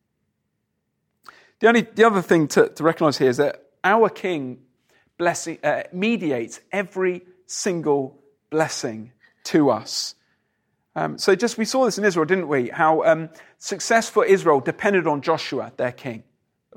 [1.61, 4.59] The, only, the other thing to, to recognize here is that our king
[5.19, 8.21] blessing, uh, mediates every single
[8.51, 9.13] blessing
[9.45, 10.15] to us.
[10.97, 12.69] Um, so, just we saw this in Israel, didn't we?
[12.69, 16.23] How um, success for Israel depended on Joshua, their king,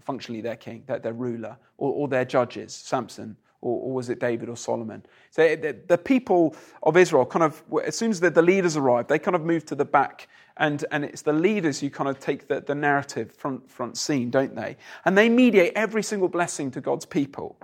[0.02, 4.20] functionally their king, their, their ruler, or, or, their judges, Samson, or, or, was it
[4.20, 5.04] David or Solomon?
[5.32, 8.78] So, eh, the, the, people of Israel kind of, as soon as the, the, leaders
[8.78, 10.28] arrive, they kind of move to the back,
[10.58, 14.30] and, and it's the leaders who kind of take the, the narrative front, front scene,
[14.30, 14.78] don't they?
[15.06, 17.58] And they mediate every single blessing to God's people,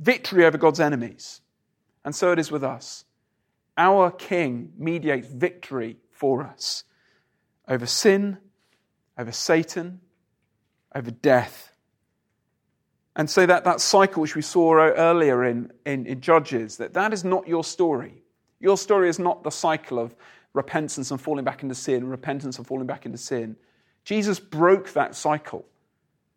[0.00, 1.40] victory over God's enemies.
[2.04, 3.04] And so it is with us.
[3.76, 6.84] Our King mediates victory for us
[7.68, 8.38] over sin,
[9.18, 10.00] over Satan,
[10.94, 11.73] over death.
[13.16, 17.12] And so that, that cycle which we saw earlier in, in, in Judges, that that
[17.12, 18.22] is not your story.
[18.60, 20.14] Your story is not the cycle of
[20.52, 23.56] repentance and falling back into sin, repentance and falling back into sin.
[24.04, 25.64] Jesus broke that cycle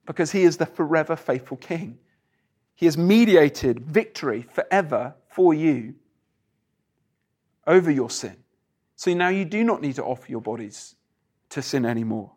[0.06, 1.98] because he is the forever faithful king.
[2.76, 5.96] He has mediated victory forever for you
[7.66, 8.36] over your sin.
[8.96, 10.96] So now you do not need to offer your bodies
[11.50, 12.32] to sin anymore.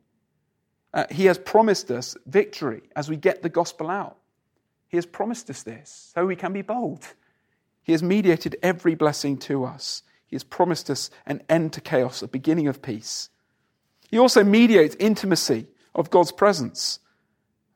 [0.92, 4.18] Uh, he has promised us victory as we get the gospel out.
[4.90, 7.06] He has promised us this so we can be bold.
[7.82, 10.02] He has mediated every blessing to us.
[10.26, 13.30] He has promised us an end to chaos, a beginning of peace.
[14.10, 16.98] He also mediates intimacy of God's presence.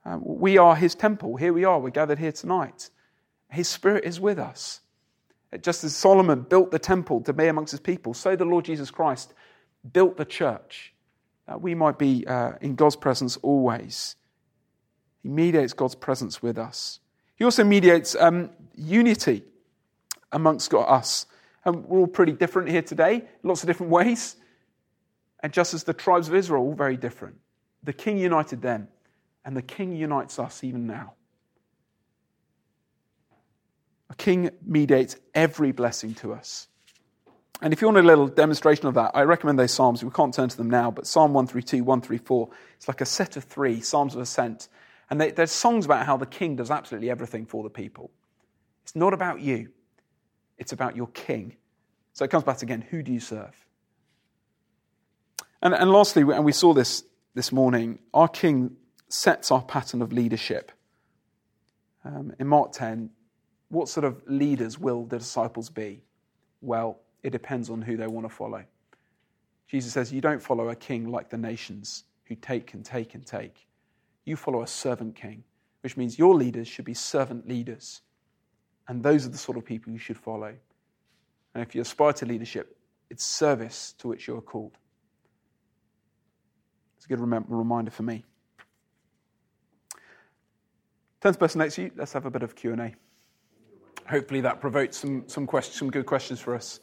[0.05, 1.37] Uh, we are his temple.
[1.37, 1.79] Here we are.
[1.79, 2.91] We're gathered here tonight.
[3.49, 4.81] His spirit is with us.
[5.63, 8.91] Just as Solomon built the temple to be amongst his people, so the Lord Jesus
[8.91, 9.33] Christ
[9.93, 10.93] built the church
[11.47, 14.17] that we might be uh, in God's presence always.
[15.23, 16.99] He mediates God's presence with us.
[17.37, 19.43] He also mediates um, unity
[20.33, 21.27] amongst us.
[21.65, 24.37] And we're all pretty different here today, lots of different ways.
[25.43, 27.37] And just as the tribes of Israel all very different,
[27.83, 28.89] the king united them,
[29.45, 31.15] and the king unites us even now.
[34.11, 36.69] A king mediates every blessing to us.
[37.61, 40.05] And if you want a little demonstration of that, I recommend those Psalms.
[40.05, 43.45] We can't turn to them now, but Psalm 132, 134, it's like a set of
[43.45, 44.69] three Psalms of Ascent.
[45.11, 48.11] And they, there's songs about how the king does absolutely everything for the people.
[48.83, 49.71] It's not about you,
[50.59, 51.57] it's about your king.
[52.13, 53.55] So it comes back again who do you serve?
[55.61, 58.77] And, and lastly, and we saw this this morning, our king
[59.09, 60.71] sets our pattern of leadership.
[62.05, 63.11] Um, in Mark 10,
[63.69, 66.03] what sort of leaders will the disciples be?
[66.61, 68.65] Well, it depends on who they want to follow.
[69.67, 73.27] Jesus says, You don't follow a king like the nations, who take and take and
[73.27, 73.67] take.
[74.25, 75.45] You follow a servant king,
[75.83, 78.01] which means your leaders should be servant leaders.
[78.89, 80.55] And those are the sort of people you should follow.
[81.55, 82.77] And if you aspire to leadership,
[83.11, 84.77] it's service to which you are called.
[86.97, 88.25] It's a good reminder for me.
[91.21, 91.91] Turn to the person next to you.
[91.97, 92.95] Let's have a bit of Q&A.
[94.09, 96.81] Hopefully that provoked some, some, questions, some good questions for us.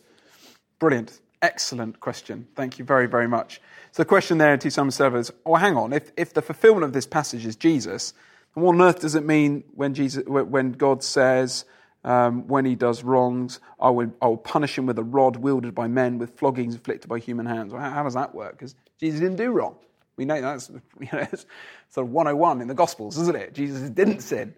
[0.80, 1.22] Brilliant.
[1.42, 2.48] Excellent question.
[2.56, 3.62] Thank you very, very much.
[3.92, 6.94] So the question there to some servers, oh, hang on, if, if the fulfillment of
[6.94, 8.14] this passage is Jesus,
[8.54, 11.66] then what on earth does it mean when, Jesus, when God says,
[12.04, 15.76] um, when he does wrongs, I will, I will punish him with a rod wielded
[15.76, 17.74] by men, with floggings inflicted by human hands?
[17.74, 18.54] Well, how, how does that work?
[18.54, 19.76] Because Jesus didn't do wrong.
[20.18, 20.70] We know that's
[21.00, 21.46] you know, it's
[21.90, 23.54] sort of 101 in the Gospels, isn't it?
[23.54, 24.54] Jesus didn't sin.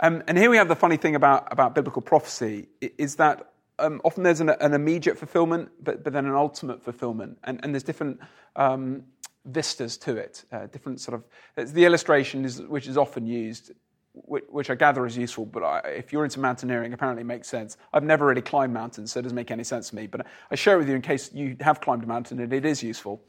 [0.00, 3.51] Um, and here we have the funny thing about, about biblical prophecy is that
[3.82, 7.38] um, often there's an, an, immediate fulfillment, but, but then an ultimate fulfillment.
[7.44, 8.20] And, and there's different
[8.56, 9.02] um,
[9.44, 11.24] vistas to it, uh, different sort of.
[11.56, 13.72] It's the illustration is, which is often used,
[14.12, 17.48] which, which I gather is useful, but I, if you're into mountaineering, apparently it makes
[17.48, 17.76] sense.
[17.92, 20.06] I've never really climbed mountains, so it doesn't make any sense to me.
[20.06, 22.64] But I share it with you in case you have climbed a mountain and it
[22.64, 23.22] is useful.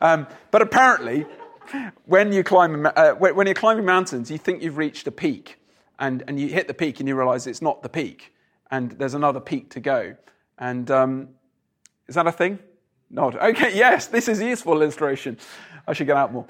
[0.00, 1.26] Um, but apparently,
[2.06, 5.58] when, you climb, uh, when you're climbing mountains, you think you've reached a peak,
[5.98, 8.32] and, and you hit the peak and you realize it's not the peak
[8.72, 10.16] and there's another peak to go.
[10.58, 11.28] And um,
[12.08, 12.58] is that a thing?
[13.10, 13.36] Nod.
[13.36, 15.38] Okay, yes, this is useful illustration.
[15.86, 16.46] I should get out more.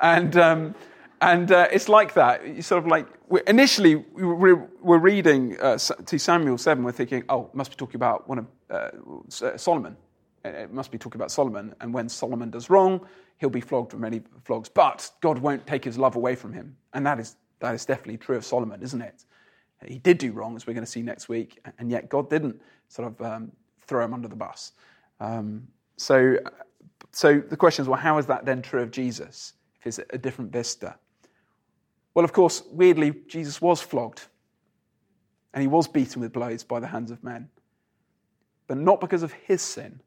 [0.00, 0.74] And, um,
[1.20, 2.46] and uh, it's like that.
[2.46, 3.06] You sort of like,
[3.46, 8.38] initially, we're reading uh, 2 Samuel 7, we're thinking, oh, must be talking about one
[8.38, 9.96] of uh, Solomon.
[10.44, 11.74] It must be talking about Solomon.
[11.80, 13.06] And when Solomon does wrong,
[13.38, 14.68] he'll be flogged with many flogs.
[14.68, 16.74] But God won't take his love away from him.
[16.94, 19.24] And that is, that is definitely true of Solomon, isn't it?
[19.86, 22.60] He did do wrong, as we're going to see next week, and yet God didn't
[22.88, 23.52] sort of um,
[23.86, 24.72] throw him under the bus.
[25.20, 25.66] Um,
[25.96, 26.36] so,
[27.12, 30.18] so the question is, well, how is that then true of Jesus if it's a
[30.18, 30.96] different vista?
[32.14, 34.22] Well, of course, weirdly, Jesus was flogged
[35.52, 37.48] and he was beaten with blows by the hands of men,
[38.66, 40.00] but not because of his sin,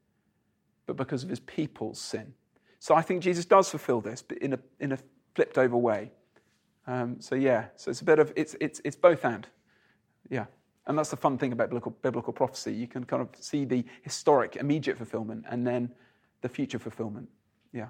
[0.86, 2.32] but because of his people's sin.
[2.78, 4.98] So I think Jesus does fulfill this, but in a, in a
[5.34, 6.10] flipped over way.
[6.86, 9.46] Um, so yeah, so it's a bit of, it's, it's, it's both and.
[10.30, 10.46] Yeah.
[10.86, 12.72] And that's the fun thing about biblical, biblical prophecy.
[12.72, 15.90] You can kind of see the historic, immediate fulfillment and then
[16.40, 17.28] the future fulfillment.
[17.72, 17.88] Yeah.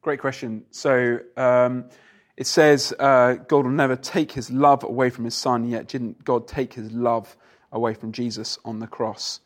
[0.00, 0.64] Great question.
[0.70, 1.90] So um,
[2.36, 6.24] it says uh, God will never take his love away from his son, yet didn't
[6.24, 7.36] God take his love
[7.72, 9.40] away from Jesus on the cross?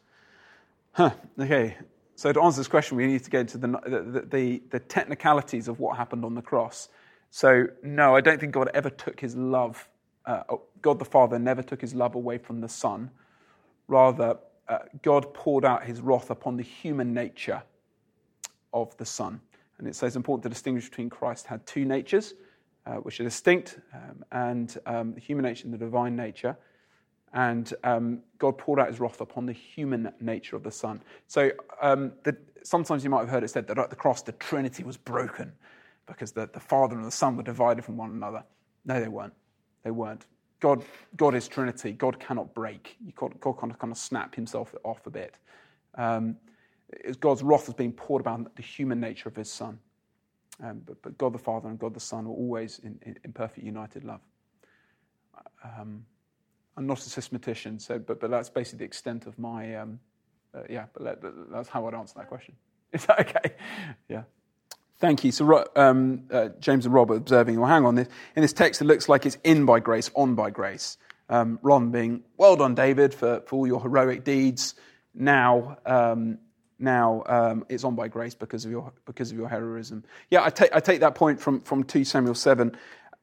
[0.92, 1.10] Huh.
[1.38, 1.76] Okay.
[2.14, 5.68] So to answer this question, we need to get into the, the, the, the technicalities
[5.68, 6.88] of what happened on the cross.
[7.30, 9.88] So, no, I don't think God ever took his love
[10.30, 13.10] uh, God the Father never took his love away from the Son.
[13.88, 17.62] Rather, uh, God poured out his wrath upon the human nature
[18.72, 19.40] of the Son.
[19.78, 22.34] And it says important to distinguish between Christ had two natures,
[22.86, 26.56] uh, which are distinct, um, and um, the human nature and the divine nature.
[27.32, 31.02] And um, God poured out his wrath upon the human nature of the Son.
[31.26, 31.50] So
[31.80, 34.84] um, the, sometimes you might have heard it said that at the cross the Trinity
[34.84, 35.52] was broken
[36.06, 38.44] because the, the Father and the Son were divided from one another.
[38.84, 39.34] No, they weren't.
[39.82, 40.26] They weren't.
[40.60, 40.84] God,
[41.16, 41.92] God is Trinity.
[41.92, 42.96] God cannot break.
[43.16, 45.36] God, God kind, of, kind of snap himself off a bit.
[45.94, 46.36] Um,
[47.20, 49.78] God's wrath has been poured about the human nature of his Son.
[50.62, 53.32] Um, but, but, God the Father and God the Son are always in, in, in
[53.32, 54.20] perfect united love.
[55.64, 56.04] Um,
[56.76, 59.98] I'm not a systematician, so, but, but that's basically the extent of my, um,
[60.54, 62.54] uh, yeah, but that's how I'd answer that question.
[62.92, 63.54] Is that okay?
[64.08, 64.22] Yeah.
[65.00, 65.32] Thank you.
[65.32, 68.84] So, um, uh, James and Rob are observing, well, hang on, in this text, it
[68.84, 70.98] looks like it's in by grace, on by grace.
[71.30, 74.74] Um, Ron being, well done, David, for, for all your heroic deeds.
[75.14, 76.38] Now, um,
[76.78, 80.04] now um, it's on by grace because of your, because of your heroism.
[80.28, 82.76] Yeah, I take, I take that point from, from 2 Samuel 7.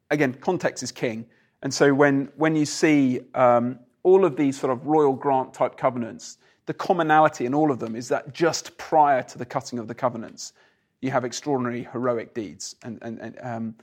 [0.09, 1.27] Again, context is king.
[1.61, 5.77] And so when, when you see um, all of these sort of royal grant type
[5.77, 9.87] covenants, the commonality in all of them is that just prior to the cutting of
[9.87, 10.53] the covenants,
[11.01, 12.75] you have extraordinary heroic deeds.
[12.83, 13.75] And, and, and, um,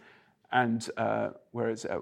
[0.53, 1.99] and uh, whereas uh,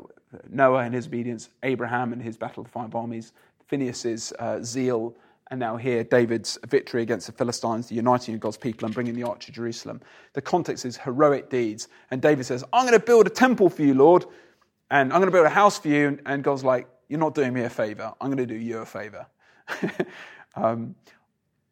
[0.49, 3.33] Noah and his obedience, Abraham and his battle of the five armies,
[3.69, 5.15] Phinehas's uh, zeal,
[5.51, 9.15] and now here David's victory against the Philistines, the uniting of God's people and bringing
[9.15, 10.01] the ark to Jerusalem.
[10.33, 11.89] The context is heroic deeds.
[12.11, 14.25] And David says, I'm going to build a temple for you, Lord,
[14.91, 16.19] and I'm going to build a house for you.
[16.25, 18.15] And God's like, You're not doing me a favor.
[18.19, 19.27] I'm going to do you a favor.
[20.57, 20.95] um,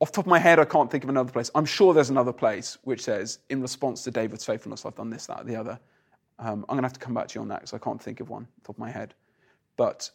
[0.01, 1.51] off top of my head, I can't think of another place.
[1.55, 5.27] I'm sure there's another place which says, in response to David's faithfulness, I've done this,
[5.27, 5.79] that, or the other.
[6.39, 8.03] Um, I'm going to have to come back to you on that because I can't
[8.03, 9.15] think of one top of my head.
[9.77, 10.11] But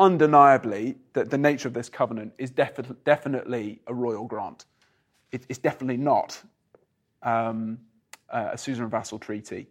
[0.00, 4.64] undeniably, the, the nature of this covenant is defi- definitely a royal grant.
[5.30, 6.40] It, it's definitely not
[7.22, 7.78] um,
[8.30, 9.68] a suzerain vassal treaty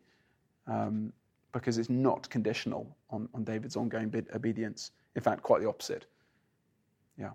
[0.66, 1.12] um,
[1.52, 4.92] because it's not conditional on, on David's ongoing obedience.
[5.16, 6.06] In fact, quite the opposite.
[7.18, 7.32] Yeah.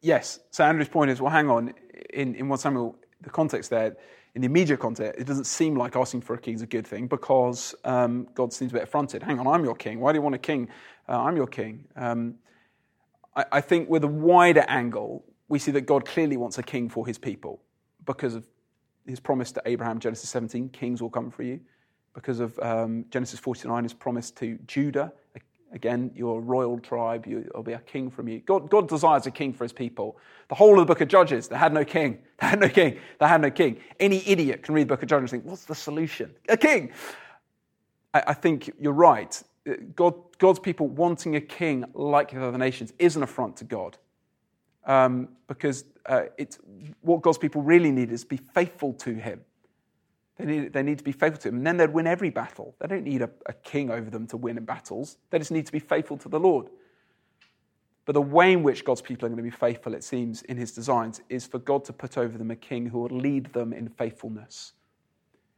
[0.00, 0.40] Yes.
[0.50, 1.74] So Andrew's point is well, hang on.
[2.10, 3.96] In, in 1 Samuel, the context there,
[4.34, 6.86] in the immediate context, it doesn't seem like asking for a king is a good
[6.86, 9.22] thing because um, God seems a bit affronted.
[9.22, 10.00] Hang on, I'm your king.
[10.00, 10.68] Why do you want a king?
[11.08, 11.84] Uh, I'm your king.
[11.96, 12.36] Um,
[13.34, 16.88] I, I think with a wider angle, we see that God clearly wants a king
[16.88, 17.60] for his people
[18.04, 18.46] because of
[19.06, 21.60] his promise to Abraham, Genesis 17, kings will come for you.
[22.14, 25.12] Because of um, Genesis 49, his promise to Judah,
[25.72, 28.40] again, your royal tribe, you'll be a king from you.
[28.40, 30.18] God, God desires a king for his people.
[30.48, 32.18] The whole of the book of Judges, they had no king.
[32.40, 32.98] They had no king.
[33.18, 33.78] They had no king.
[33.98, 36.32] Any idiot can read the book of Judges and think, what's the solution?
[36.48, 36.92] A king.
[38.14, 39.42] I, I think you're right.
[39.96, 43.98] God, God's people wanting a king like the other nations is an affront to God.
[44.86, 46.58] Um, because uh, it's,
[47.02, 49.40] what God's people really need is be faithful to Him.
[50.38, 52.74] They need, they need to be faithful to Him, and then they'd win every battle.
[52.78, 55.16] They don't need a, a king over them to win in battles.
[55.30, 56.68] They just need to be faithful to the Lord.
[58.04, 60.56] But the way in which God's people are going to be faithful, it seems, in
[60.56, 63.72] His designs, is for God to put over them a king who will lead them
[63.72, 64.72] in faithfulness.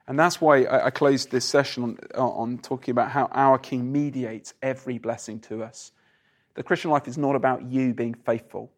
[0.08, 4.54] And that's why I, closed this session on, on talking about how our King mediates
[4.60, 5.92] every blessing to us.
[6.54, 8.72] The Christian life is not about you being faithful.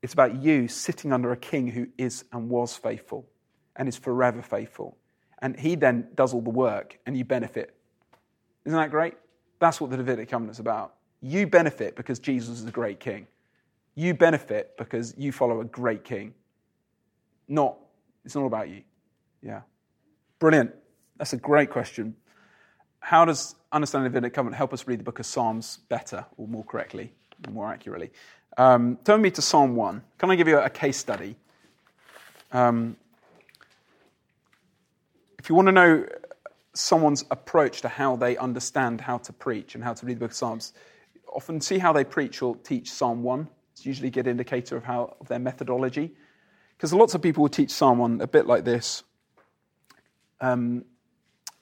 [0.00, 3.26] It's about you sitting under a king who is and was faithful
[3.74, 4.96] and is forever faithful.
[5.44, 7.76] And he then does all the work and you benefit.
[8.64, 9.12] Isn't that great?
[9.58, 10.94] That's what the Davidic covenant is about.
[11.20, 13.26] You benefit because Jesus is a great king.
[13.94, 16.32] You benefit because you follow a great king.
[17.46, 17.76] Not,
[18.24, 18.84] it's not about you.
[19.42, 19.60] Yeah.
[20.38, 20.74] Brilliant.
[21.18, 22.16] That's a great question.
[23.00, 26.48] How does understanding the Davidic covenant help us read the book of Psalms better or
[26.48, 27.12] more correctly,
[27.50, 28.12] more accurately?
[28.56, 30.02] Um, turn me to Psalm 1.
[30.16, 31.36] Can I give you a case study?
[32.50, 32.96] Um,
[35.44, 36.06] if you want to know
[36.72, 40.30] someone's approach to how they understand how to preach and how to read the book
[40.30, 40.72] of Psalms,
[41.34, 43.46] often see how they preach or teach Psalm 1.
[43.72, 46.14] It's usually a good indicator of, how, of their methodology.
[46.74, 49.02] Because lots of people will teach Psalm 1 a bit like this.
[50.40, 50.86] Um,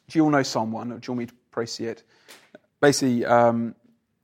[0.07, 0.93] do you all know Psalm 1?
[0.93, 2.05] Or do you want me to pray see it?
[2.81, 3.75] Basically, um,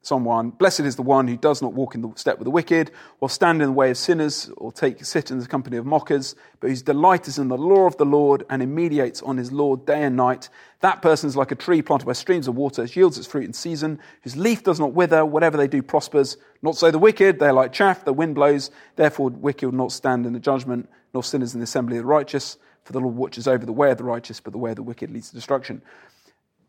[0.09, 2.91] someone, blessed is the one who does not walk in the step with the wicked,
[3.21, 6.35] or stand in the way of sinners, or take sit in the company of mockers,
[6.61, 9.87] but whose delight is in the law of the Lord, and immediates on his Lord
[9.87, 10.49] day and night.
[10.81, 13.45] That person is like a tree planted by streams of water, which yields its fruit
[13.45, 16.39] in season, whose leaf does not wither, whatever they do prospers.
[16.63, 19.93] Not so the wicked, they are like chaff, the wind blows, therefore wicked will not
[19.93, 22.57] stand in the judgment, nor sinners in the assembly of the righteous.
[22.85, 24.83] For the Lord watches over the way of the righteous, but the way of the
[24.83, 25.83] wicked leads to destruction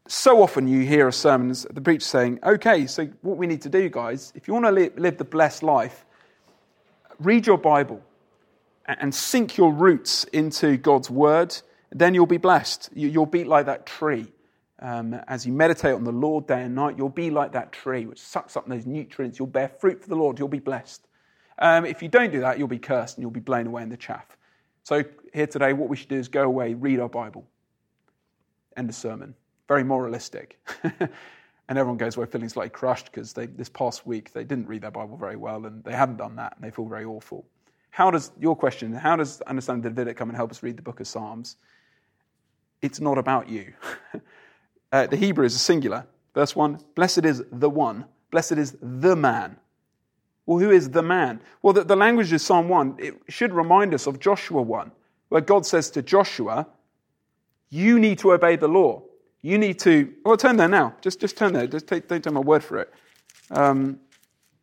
[0.09, 3.69] so often you hear a sermon, the preacher saying, okay, so what we need to
[3.69, 6.03] do, guys, if you want to live, live the blessed life,
[7.19, 8.01] read your Bible
[8.87, 11.55] and sink your roots into God's word,
[11.91, 12.89] then you'll be blessed.
[12.95, 14.25] You'll be like that tree.
[14.79, 18.07] Um, as you meditate on the Lord day and night, you'll be like that tree
[18.07, 19.37] which sucks up those nutrients.
[19.37, 20.39] You'll bear fruit for the Lord.
[20.39, 21.05] You'll be blessed.
[21.59, 23.89] Um, if you don't do that, you'll be cursed and you'll be blown away in
[23.89, 24.25] the chaff.
[24.81, 25.03] So,
[25.33, 27.45] here today, what we should do is go away, read our Bible,
[28.75, 29.35] end the sermon
[29.69, 30.59] very moralistic.
[30.83, 34.91] and everyone goes away feeling slightly crushed because this past week they didn't read their
[34.91, 37.45] Bible very well and they haven't done that and they feel very awful.
[37.91, 40.99] How does your question, how does understanding the Davidic covenant help us read the book
[40.99, 41.55] of Psalms?
[42.81, 43.73] It's not about you.
[44.91, 46.05] uh, the Hebrew is a singular.
[46.33, 49.55] Verse 1 Blessed is the one, blessed is the man.
[50.47, 51.41] Well, who is the man?
[51.61, 54.91] Well, the, the language of Psalm 1, it should remind us of Joshua 1,
[55.27, 56.65] where God says to Joshua,
[57.69, 59.03] You need to obey the law.
[59.41, 60.95] You need to, well, turn there now.
[61.01, 61.67] Just, just turn there.
[61.67, 62.93] Just take, don't take my word for it.
[63.51, 63.99] Um,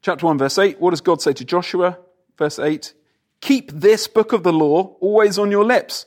[0.03, 0.80] chapter 1, verse 8.
[0.80, 1.99] What does God say to Joshua?
[2.37, 2.92] Verse 8.
[3.41, 6.07] Keep this book of the law always on your lips.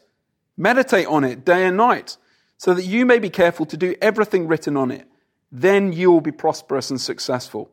[0.58, 2.18] Meditate on it day and night,
[2.58, 5.08] so that you may be careful to do everything written on it.
[5.52, 7.72] Then you will be prosperous and successful.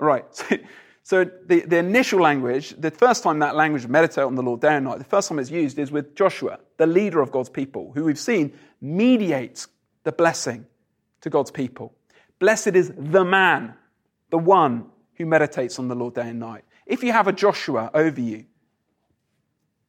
[0.00, 0.24] All right.
[1.06, 4.74] So the, the initial language, the first time that language, meditate on the Lord day
[4.74, 7.92] and night, the first time it's used is with Joshua, the leader of God's people,
[7.94, 9.68] who we've seen mediates
[10.02, 10.66] the blessing
[11.20, 11.94] to God's people.
[12.40, 13.74] Blessed is the man,
[14.30, 16.64] the one who meditates on the Lord day and night.
[16.86, 18.44] If you have a Joshua over you,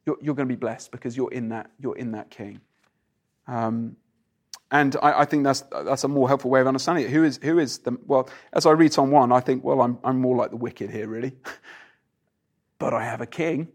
[0.05, 2.61] you're, you're going to be blessed because you're in that, you're in that king.
[3.47, 3.95] Um,
[4.71, 7.11] and I, I, think that's, that's a more helpful way of understanding it.
[7.11, 9.97] Who is, who is the, well, as I read Psalm 1, I think, well, I'm,
[10.03, 11.33] I'm more like the wicked here, really.
[12.79, 13.69] but I have a king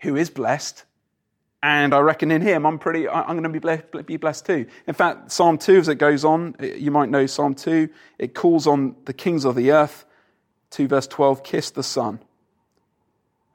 [0.00, 0.84] who is blessed.
[1.62, 4.66] And I reckon in him, I'm pretty, I'm going to be blessed, be blessed too.
[4.86, 7.88] In fact, Psalm 2, as it goes on, you might know Psalm 2,
[8.18, 10.06] it calls on the kings of the earth.
[10.70, 12.20] 2 verse 12, kiss the Son.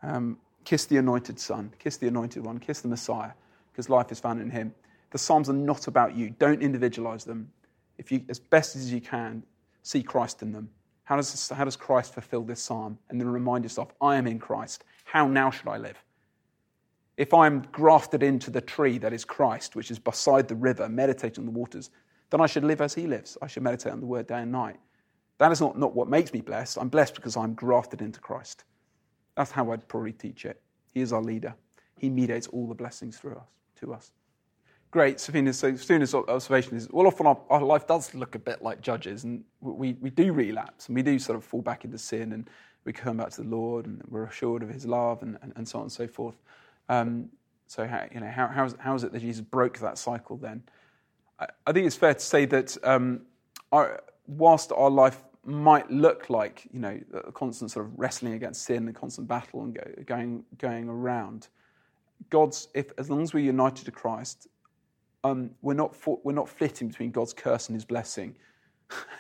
[0.03, 1.73] Um, kiss the anointed Son.
[1.79, 2.59] Kiss the anointed one.
[2.59, 3.31] Kiss the Messiah.
[3.71, 4.73] because life is found in Him.
[5.11, 6.31] The Psalms are not about you.
[6.31, 7.51] Don't individualize them.
[7.97, 9.43] If you, as best as you can,
[9.83, 10.69] see Christ in them.
[11.03, 12.97] How does, this, how does Christ fulfill this psalm?
[13.09, 14.83] And then remind yourself, I am in Christ.
[15.03, 16.03] How now should I live?
[17.17, 21.43] If I'm grafted into the tree that is Christ, which is beside the river, meditating
[21.43, 21.91] on the waters,
[22.31, 23.37] then I should live as he lives.
[23.41, 24.77] I should meditate on the word day and night.
[25.37, 26.77] That is not, not what makes me blessed.
[26.79, 28.63] I'm blessed because I'm grafted into Christ.
[29.35, 30.61] That's how I'd probably teach it.
[30.93, 31.53] He is our leader.
[31.99, 33.47] He mediates all the blessings through us,
[33.79, 34.11] to us.
[34.95, 35.53] Great, Safina.
[35.53, 39.25] So, Safina's observation is well, often our, our, life does look a bit like judges,
[39.25, 42.49] and we, we do relapse, and we do sort of fall back into sin, and
[42.85, 45.67] we come back to the Lord, and we're assured of His love, and, and, and
[45.67, 46.37] so on and so forth.
[46.87, 47.27] Um,
[47.67, 50.37] so, how, you know, how, how, is, how is it that Jesus broke that cycle
[50.37, 50.63] then?
[51.41, 53.19] I, I think it's fair to say that um,
[53.73, 58.63] our, whilst our life might look like, you know, a constant sort of wrestling against
[58.63, 61.49] sin, a constant battle and go, going, going around,
[62.29, 64.47] God's, if, as long as we're united to Christ,
[65.25, 68.35] um, we're, not for, we're not flitting between God's curse and his blessing,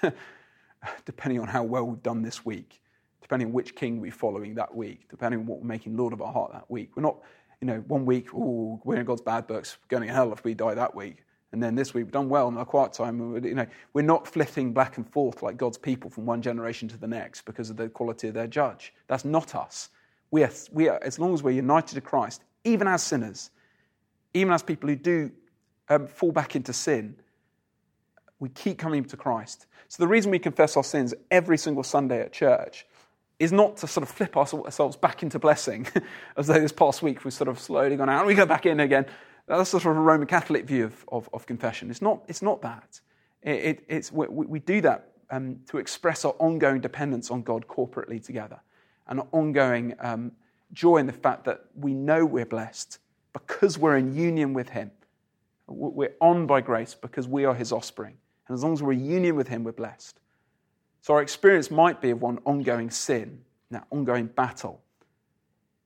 [1.05, 2.81] depending on how well we've done this week,
[3.21, 6.21] depending on which king we're following that week, depending on what we're making Lord of
[6.21, 6.91] our heart that week.
[6.95, 7.17] We're not
[7.61, 10.53] you know, one week, oh, we're in God's bad books, going to hell if we
[10.53, 11.23] die that week.
[11.51, 13.19] And then this week, we've done well in our quiet time.
[13.43, 16.97] You know, we're not flitting back and forth like God's people from one generation to
[16.97, 18.93] the next because of the quality of their judge.
[19.07, 19.89] That's not us.
[20.31, 23.51] We are, we are as long as we're united to Christ, even as sinners,
[24.33, 25.31] even as people who do
[25.89, 27.15] um, fall back into sin,
[28.39, 29.65] we keep coming to Christ.
[29.87, 32.85] So the reason we confess our sins every single Sunday at church
[33.39, 35.87] is not to sort of flip ourselves back into blessing,
[36.37, 38.65] as though this past week we've sort of slowly gone out and we go back
[38.65, 39.05] in again.
[39.47, 41.91] That's sort of a Roman Catholic view of, of, of confession.
[41.91, 42.99] It's not, it's not that.
[43.43, 47.67] It, it, it's, we, we, do that um, to express our ongoing dependence on God
[47.67, 48.59] corporately together
[49.07, 50.31] and an ongoing um,
[50.73, 52.97] joy in the fact that we know we're blessed
[53.33, 54.91] because we're in union with Him.
[55.67, 58.15] We're on by grace because we are His offspring.
[58.47, 60.19] And as long as we're in union with Him, we're blessed.
[61.01, 64.81] So our experience might be of one ongoing sin, that ongoing battle.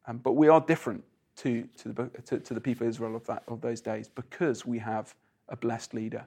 [0.08, 1.04] Um, but we are different
[1.38, 4.66] to, to, the, to, to the people of Israel of, that, of those days because
[4.66, 5.14] we have
[5.48, 6.26] a blessed leader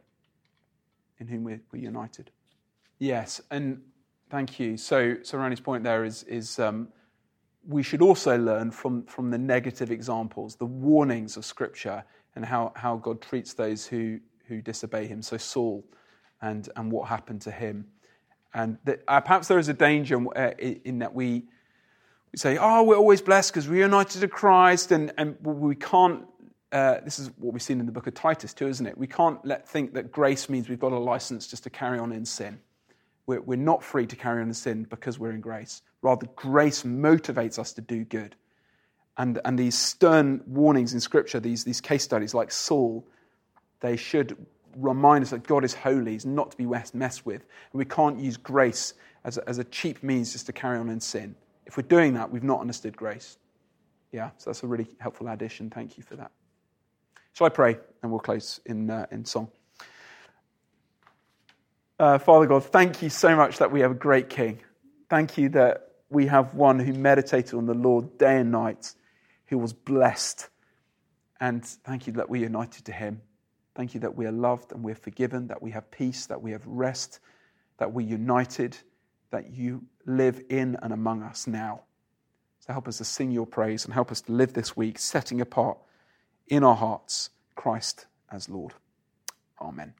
[1.18, 2.30] in whom we're, we're united.
[2.98, 3.80] Yes, and
[4.30, 4.76] thank you.
[4.76, 6.88] So, so Ronnie's point there is, is um,
[7.66, 12.04] we should also learn from, from the negative examples, the warnings of Scripture,
[12.34, 15.22] and how, how God treats those who, who disobey him.
[15.22, 15.84] So, Saul
[16.42, 17.86] and, and what happened to him.
[18.52, 18.76] And
[19.08, 21.44] uh, perhaps there is a danger uh, in that we,
[22.32, 26.26] we say, oh, we're always blessed because we're united to Christ, and, and we can't.
[26.70, 28.96] Uh, this is what we've seen in the book of Titus too, isn't it?
[28.96, 32.12] We can't let think that grace means we've got a license just to carry on
[32.12, 32.58] in sin.
[33.26, 35.82] We're, we're not free to carry on in sin because we're in grace.
[36.00, 38.36] Rather, grace motivates us to do good.
[39.18, 43.06] And, and these stern warnings in Scripture, these, these case studies like Saul,
[43.80, 44.36] they should
[44.76, 47.42] remind us that God is holy, He's not to be messed with.
[47.72, 48.94] And we can't use grace
[49.24, 51.34] as a, as a cheap means just to carry on in sin.
[51.66, 53.38] If we're doing that, we've not understood grace.
[54.12, 55.70] Yeah, so that's a really helpful addition.
[55.70, 56.30] Thank you for that.
[57.32, 57.78] Shall I pray?
[58.02, 59.48] And we'll close in, uh, in song.
[61.98, 64.58] Uh, Father God, thank you so much that we have a great King.
[65.08, 68.92] Thank you that we have one who meditated on the Lord day and night,
[69.52, 70.48] who was blessed.
[71.38, 73.20] And thank you that we're united to him.
[73.74, 76.52] Thank you that we are loved and we're forgiven, that we have peace, that we
[76.52, 77.20] have rest,
[77.76, 78.78] that we're united,
[79.30, 81.82] that you live in and among us now.
[82.60, 85.42] So help us to sing your praise and help us to live this week setting
[85.42, 85.76] apart
[86.46, 88.72] in our hearts Christ as Lord.
[89.60, 89.92] Amen.